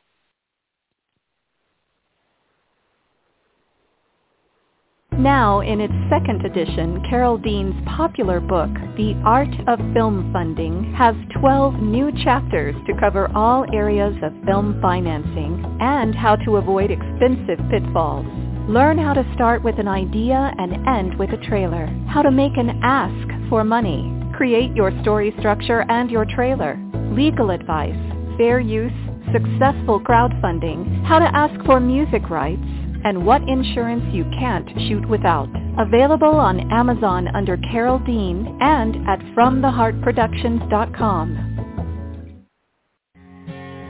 Now, 5.19 5.59
in 5.59 5.81
its 5.81 5.93
second 6.09 6.45
edition, 6.45 7.03
Carol 7.09 7.37
Dean's 7.37 7.75
popular 7.85 8.39
book, 8.39 8.69
The 8.95 9.21
Art 9.25 9.49
of 9.67 9.77
Film 9.93 10.31
Funding, 10.31 10.93
has 10.93 11.13
12 11.41 11.73
new 11.81 12.09
chapters 12.23 12.73
to 12.87 12.97
cover 12.97 13.29
all 13.35 13.65
areas 13.73 14.15
of 14.23 14.31
film 14.45 14.79
financing 14.81 15.77
and 15.81 16.15
how 16.15 16.37
to 16.37 16.55
avoid 16.55 16.89
expensive 16.89 17.59
pitfalls. 17.69 18.25
Learn 18.69 18.97
how 18.99 19.15
to 19.15 19.25
start 19.33 19.63
with 19.63 19.79
an 19.79 19.87
idea 19.87 20.53
and 20.59 20.87
end 20.87 21.17
with 21.17 21.31
a 21.31 21.43
trailer. 21.47 21.87
How 22.07 22.21
to 22.21 22.29
make 22.29 22.55
an 22.55 22.79
ask 22.83 23.49
for 23.49 23.63
money. 23.63 24.13
Create 24.37 24.75
your 24.75 24.91
story 25.01 25.33
structure 25.39 25.83
and 25.89 26.11
your 26.11 26.23
trailer. 26.23 26.77
Legal 27.11 27.49
advice. 27.49 27.97
Fair 28.37 28.59
use. 28.59 28.93
Successful 29.33 29.99
crowdfunding. 29.99 31.03
How 31.03 31.17
to 31.17 31.35
ask 31.35 31.59
for 31.65 31.79
music 31.79 32.29
rights. 32.29 32.61
And 33.03 33.25
what 33.25 33.41
insurance 33.49 34.03
you 34.13 34.23
can't 34.37 34.69
shoot 34.87 35.09
without. 35.09 35.49
Available 35.79 36.35
on 36.35 36.71
Amazon 36.71 37.27
under 37.33 37.57
Carol 37.71 37.97
Dean 37.97 38.55
and 38.61 38.97
at 39.09 39.17
FromTheHeartProductions.com. 39.33 41.48